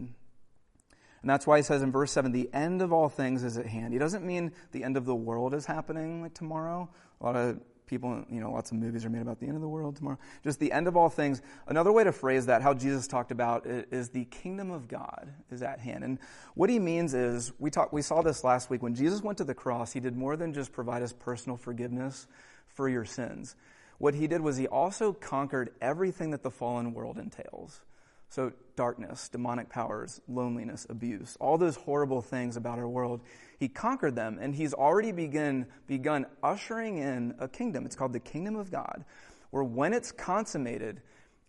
And 1.21 1.29
that's 1.29 1.45
why 1.45 1.57
he 1.57 1.63
says 1.63 1.83
in 1.83 1.91
verse 1.91 2.11
7, 2.11 2.31
the 2.31 2.49
end 2.51 2.81
of 2.81 2.91
all 2.91 3.07
things 3.07 3.43
is 3.43 3.57
at 3.57 3.67
hand. 3.67 3.93
He 3.93 3.99
doesn't 3.99 4.25
mean 4.25 4.51
the 4.71 4.83
end 4.83 4.97
of 4.97 5.05
the 5.05 5.15
world 5.15 5.53
is 5.53 5.65
happening 5.65 6.23
like 6.23 6.33
tomorrow. 6.33 6.89
A 7.19 7.25
lot 7.25 7.35
of 7.35 7.61
people, 7.85 8.23
you 8.29 8.39
know, 8.39 8.51
lots 8.51 8.71
of 8.71 8.77
movies 8.77 9.05
are 9.05 9.09
made 9.09 9.21
about 9.21 9.39
the 9.39 9.45
end 9.45 9.55
of 9.55 9.61
the 9.61 9.67
world 9.67 9.97
tomorrow. 9.97 10.17
Just 10.43 10.59
the 10.59 10.71
end 10.71 10.87
of 10.87 10.97
all 10.97 11.09
things. 11.09 11.41
Another 11.67 11.91
way 11.91 12.03
to 12.03 12.11
phrase 12.11 12.47
that, 12.47 12.61
how 12.61 12.73
Jesus 12.73 13.05
talked 13.05 13.31
about 13.31 13.67
it, 13.67 13.89
is 13.91 14.09
the 14.09 14.25
kingdom 14.25 14.71
of 14.71 14.87
God 14.87 15.31
is 15.51 15.61
at 15.61 15.79
hand. 15.79 16.03
And 16.03 16.17
what 16.55 16.69
he 16.69 16.79
means 16.79 17.13
is, 17.13 17.51
we 17.59 17.69
talked, 17.69 17.93
we 17.93 18.01
saw 18.01 18.21
this 18.21 18.43
last 18.43 18.69
week. 18.69 18.81
When 18.81 18.95
Jesus 18.95 19.21
went 19.21 19.37
to 19.39 19.43
the 19.43 19.53
cross, 19.53 19.91
he 19.91 19.99
did 19.99 20.15
more 20.15 20.35
than 20.37 20.53
just 20.53 20.71
provide 20.71 21.03
us 21.03 21.13
personal 21.13 21.57
forgiveness 21.57 22.27
for 22.65 22.89
your 22.89 23.05
sins. 23.05 23.55
What 24.01 24.15
he 24.15 24.25
did 24.25 24.41
was 24.41 24.57
he 24.57 24.65
also 24.65 25.13
conquered 25.13 25.75
everything 25.79 26.31
that 26.31 26.41
the 26.41 26.49
fallen 26.49 26.95
world 26.95 27.19
entails. 27.19 27.81
So, 28.29 28.51
darkness, 28.75 29.29
demonic 29.29 29.69
powers, 29.69 30.21
loneliness, 30.27 30.87
abuse, 30.89 31.37
all 31.39 31.59
those 31.59 31.75
horrible 31.75 32.23
things 32.23 32.57
about 32.57 32.79
our 32.79 32.87
world, 32.87 33.21
he 33.59 33.67
conquered 33.67 34.15
them, 34.15 34.39
and 34.41 34.55
he's 34.55 34.73
already 34.73 35.11
begun, 35.11 35.67
begun 35.85 36.25
ushering 36.41 36.97
in 36.97 37.35
a 37.37 37.47
kingdom. 37.47 37.85
It's 37.85 37.95
called 37.95 38.13
the 38.13 38.19
kingdom 38.19 38.55
of 38.55 38.71
God, 38.71 39.05
where 39.51 39.63
when 39.63 39.93
it's 39.93 40.11
consummated, 40.11 41.03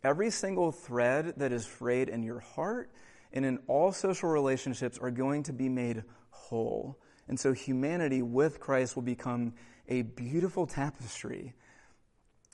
every 0.05 0.29
single 0.29 0.73
thread 0.73 1.33
that 1.38 1.53
is 1.53 1.65
frayed 1.65 2.11
in 2.11 2.23
your 2.23 2.41
heart 2.41 2.91
and 3.33 3.47
in 3.47 3.61
all 3.67 3.93
social 3.93 4.29
relationships 4.29 4.99
are 4.99 5.11
going 5.11 5.45
to 5.45 5.55
be 5.55 5.71
made 5.71 6.03
whole. 6.29 6.99
And 7.29 7.41
so 7.41 7.55
humanity 7.55 8.21
with 8.21 8.61
Christ 8.61 8.95
will 8.95 9.05
become 9.05 9.55
a 9.88 10.03
beautiful 10.03 10.67
tapestry. 10.67 11.55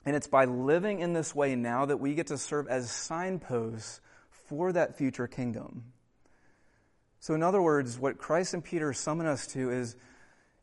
And 0.09 0.15
it's 0.15 0.25
by 0.25 0.45
living 0.45 1.01
in 1.01 1.13
this 1.13 1.35
way 1.35 1.55
now 1.55 1.85
that 1.85 1.97
we 1.97 2.15
get 2.15 2.25
to 2.27 2.37
serve 2.39 2.67
as 2.67 2.89
signposts 2.89 4.01
for 4.47 4.71
that 4.71 4.97
future 4.97 5.27
kingdom. 5.27 5.93
So, 7.19 7.35
in 7.35 7.43
other 7.43 7.61
words, 7.61 7.99
what 7.99 8.17
Christ 8.17 8.55
and 8.55 8.63
Peter 8.63 8.91
summon 8.91 9.27
us 9.27 9.45
to 9.53 9.69
is 9.69 9.95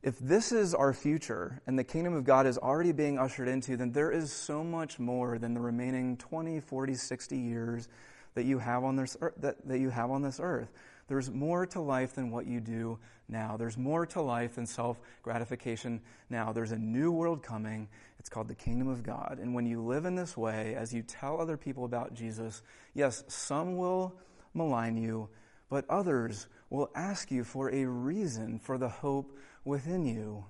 if 0.02 0.18
this 0.18 0.50
is 0.50 0.74
our 0.74 0.92
future 0.92 1.62
and 1.64 1.78
the 1.78 1.84
kingdom 1.84 2.14
of 2.14 2.24
God 2.24 2.48
is 2.48 2.58
already 2.58 2.90
being 2.90 3.20
ushered 3.20 3.46
into, 3.46 3.76
then 3.76 3.92
there 3.92 4.10
is 4.10 4.32
so 4.32 4.64
much 4.64 4.98
more 4.98 5.38
than 5.38 5.54
the 5.54 5.60
remaining 5.60 6.16
20, 6.16 6.58
40, 6.58 6.94
60 6.96 7.38
years 7.38 7.88
that 8.34 8.46
you 8.46 8.58
have 8.58 8.82
on 8.82 8.96
this 8.96 9.16
earth, 9.20 9.34
that, 9.36 9.64
that 9.68 9.78
you 9.78 9.90
have 9.90 10.10
on 10.10 10.22
this 10.22 10.40
earth. 10.42 10.72
There's 11.08 11.30
more 11.30 11.66
to 11.66 11.80
life 11.80 12.14
than 12.14 12.30
what 12.30 12.46
you 12.46 12.60
do 12.60 12.98
now. 13.28 13.56
There's 13.56 13.78
more 13.78 14.06
to 14.06 14.20
life 14.20 14.56
than 14.56 14.66
self 14.66 15.00
gratification 15.22 16.00
now. 16.30 16.52
There's 16.52 16.72
a 16.72 16.78
new 16.78 17.12
world 17.12 17.42
coming. 17.42 17.88
It's 18.18 18.28
called 18.28 18.48
the 18.48 18.54
kingdom 18.54 18.88
of 18.88 19.02
God. 19.02 19.38
And 19.40 19.54
when 19.54 19.66
you 19.66 19.80
live 19.80 20.04
in 20.04 20.16
this 20.16 20.36
way, 20.36 20.74
as 20.74 20.92
you 20.92 21.02
tell 21.02 21.40
other 21.40 21.56
people 21.56 21.84
about 21.84 22.14
Jesus, 22.14 22.62
yes, 22.94 23.22
some 23.28 23.76
will 23.76 24.16
malign 24.52 24.96
you, 24.96 25.28
but 25.68 25.84
others 25.88 26.48
will 26.70 26.90
ask 26.94 27.30
you 27.30 27.44
for 27.44 27.70
a 27.70 27.84
reason 27.84 28.58
for 28.58 28.78
the 28.78 28.88
hope 28.88 29.36
within 29.64 30.04
you. 30.04 30.44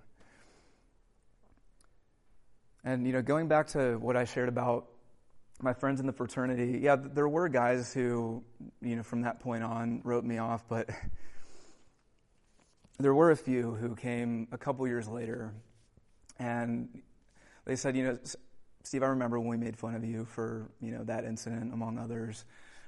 And, 2.82 3.06
you 3.06 3.12
know, 3.12 3.20
going 3.20 3.48
back 3.48 3.66
to 3.68 3.98
what 3.98 4.16
I 4.16 4.24
shared 4.24 4.48
about 4.48 4.86
my 5.62 5.72
friends 5.72 6.00
in 6.00 6.06
the 6.06 6.12
fraternity, 6.12 6.80
yeah, 6.82 6.96
there 6.96 7.28
were 7.28 7.48
guys 7.48 7.92
who, 7.92 8.42
you 8.82 8.96
know, 8.96 9.02
from 9.02 9.22
that 9.22 9.40
point 9.40 9.62
on 9.62 10.00
wrote 10.04 10.24
me 10.24 10.38
off, 10.38 10.64
but 10.68 10.90
there 12.98 13.14
were 13.14 13.30
a 13.30 13.36
few 13.36 13.72
who 13.72 13.94
came 13.94 14.48
a 14.52 14.58
couple 14.58 14.86
years 14.86 15.08
later 15.08 15.54
and 16.38 17.02
they 17.64 17.76
said, 17.76 17.96
you 17.96 18.04
know, 18.04 18.18
Steve, 18.82 19.02
I 19.02 19.06
remember 19.06 19.40
when 19.40 19.48
we 19.48 19.56
made 19.56 19.76
fun 19.76 19.94
of 19.94 20.04
you 20.04 20.26
for, 20.26 20.70
you 20.80 20.92
know, 20.92 21.04
that 21.04 21.24
incident 21.24 21.72
among 21.72 21.98
others 21.98 22.44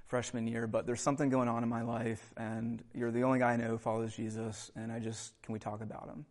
freshman 0.07 0.47
year, 0.47 0.67
but 0.67 0.87
there's 0.87 1.01
something 1.01 1.29
going 1.29 1.49
on 1.49 1.63
in 1.63 1.69
my 1.69 1.83
life 1.83 2.33
and 2.37 2.83
you're 2.95 3.11
the 3.11 3.23
only 3.23 3.39
guy 3.39 3.53
I 3.53 3.57
know 3.57 3.69
who 3.69 3.79
follows 3.79 4.15
Jesus 4.15 4.71
and 4.77 4.93
I 4.93 5.01
just, 5.01 5.41
can 5.43 5.53
we 5.53 5.59
talk 5.59 5.81
about 5.81 6.09
him? 6.09 6.25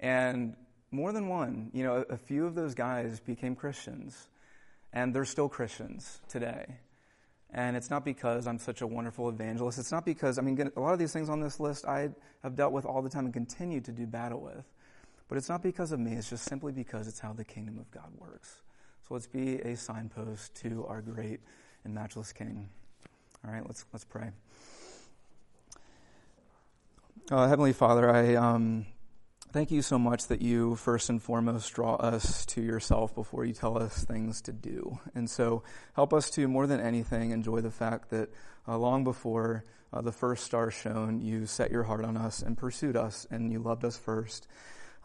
And 0.00 0.56
more 0.90 1.12
than 1.12 1.28
one, 1.28 1.70
you 1.72 1.84
know, 1.84 2.04
a, 2.08 2.14
a 2.14 2.16
few 2.16 2.46
of 2.46 2.54
those 2.54 2.74
guys 2.74 3.20
became 3.20 3.54
Christians 3.54 4.28
and 4.92 5.14
they're 5.14 5.24
still 5.24 5.48
Christians 5.48 6.20
today. 6.28 6.78
And 7.50 7.76
it's 7.76 7.88
not 7.88 8.04
because 8.04 8.46
I'm 8.46 8.58
such 8.58 8.82
a 8.82 8.86
wonderful 8.86 9.28
evangelist. 9.28 9.78
It's 9.78 9.92
not 9.92 10.04
because, 10.04 10.38
I 10.38 10.42
mean, 10.42 10.70
a 10.76 10.80
lot 10.80 10.92
of 10.92 10.98
these 10.98 11.12
things 11.12 11.30
on 11.30 11.40
this 11.40 11.58
list 11.58 11.86
I 11.86 12.10
have 12.42 12.56
dealt 12.56 12.72
with 12.72 12.84
all 12.84 13.00
the 13.00 13.08
time 13.08 13.24
and 13.24 13.32
continue 13.32 13.80
to 13.80 13.92
do 13.92 14.06
battle 14.06 14.40
with. 14.40 14.64
But 15.28 15.38
it's 15.38 15.48
not 15.48 15.62
because 15.62 15.92
of 15.92 16.00
me, 16.00 16.12
it's 16.12 16.30
just 16.30 16.44
simply 16.44 16.72
because 16.72 17.06
it's 17.06 17.20
how 17.20 17.32
the 17.32 17.44
kingdom 17.44 17.78
of 17.78 17.90
God 17.90 18.10
works. 18.16 18.62
So 19.06 19.14
let's 19.14 19.26
be 19.26 19.56
a 19.60 19.76
signpost 19.76 20.54
to 20.62 20.86
our 20.86 21.00
great 21.00 21.40
and 21.84 21.94
matchless 21.94 22.32
King. 22.32 22.68
All 23.44 23.52
right, 23.52 23.64
let's, 23.66 23.84
let's 23.92 24.04
pray. 24.04 24.30
Uh, 27.30 27.46
Heavenly 27.46 27.72
Father, 27.72 28.10
I 28.10 28.34
um, 28.34 28.86
Thank 29.50 29.70
you 29.70 29.80
so 29.80 29.98
much 29.98 30.26
that 30.26 30.42
you 30.42 30.74
first 30.76 31.08
and 31.08 31.22
foremost 31.22 31.72
draw 31.72 31.94
us 31.94 32.44
to 32.46 32.60
yourself 32.60 33.14
before 33.14 33.46
you 33.46 33.54
tell 33.54 33.78
us 33.78 34.04
things 34.04 34.42
to 34.42 34.52
do. 34.52 34.98
And 35.14 35.28
so 35.28 35.62
help 35.94 36.12
us 36.12 36.28
to, 36.32 36.46
more 36.46 36.66
than 36.66 36.80
anything, 36.80 37.30
enjoy 37.30 37.62
the 37.62 37.70
fact 37.70 38.10
that 38.10 38.28
uh, 38.68 38.76
long 38.76 39.04
before 39.04 39.64
uh, 39.90 40.02
the 40.02 40.12
first 40.12 40.44
star 40.44 40.70
shone, 40.70 41.22
you 41.22 41.46
set 41.46 41.70
your 41.70 41.84
heart 41.84 42.04
on 42.04 42.18
us 42.18 42.42
and 42.42 42.58
pursued 42.58 42.94
us, 42.94 43.26
and 43.30 43.50
you 43.50 43.58
loved 43.58 43.86
us 43.86 43.96
first 43.96 44.46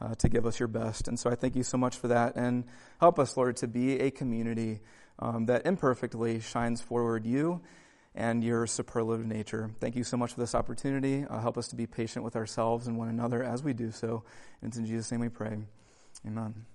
uh, 0.02 0.14
to 0.16 0.28
give 0.28 0.46
us 0.46 0.60
your 0.60 0.68
best. 0.68 1.08
And 1.08 1.18
so 1.18 1.30
I 1.30 1.36
thank 1.36 1.56
you 1.56 1.64
so 1.64 1.78
much 1.78 1.96
for 1.96 2.10
that. 2.10 2.36
And 2.36 2.66
help 3.00 3.20
us, 3.20 3.38
Lord, 3.38 3.56
to 3.58 3.68
be 3.70 3.98
a 4.02 4.12
community 4.12 4.82
um, 5.20 5.46
that 5.46 5.66
imperfectly 5.66 6.42
shines 6.42 6.82
forward 6.82 7.26
you 7.26 7.62
and 8.16 8.44
your 8.44 8.68
superlative 8.68 9.26
nature. 9.26 9.72
Thank 9.80 9.96
you 9.96 10.04
so 10.04 10.18
much 10.18 10.34
for 10.34 10.40
this 10.40 10.54
opportunity. 10.54 11.26
Uh, 11.30 11.40
help 11.40 11.58
us 11.58 11.68
to 11.70 11.76
be 11.76 11.88
patient 11.88 12.24
with 12.24 12.36
ourselves 12.36 12.88
and 12.88 12.98
one 12.98 13.10
another 13.10 13.44
as 13.44 13.64
we 13.64 13.74
do 13.74 13.92
so. 13.92 14.24
And 14.62 14.70
it's 14.70 14.78
in 14.78 14.86
Jesus' 14.86 15.12
name 15.12 15.22
we 15.22 15.30
pray. 15.30 15.58
Amen. 16.26 16.66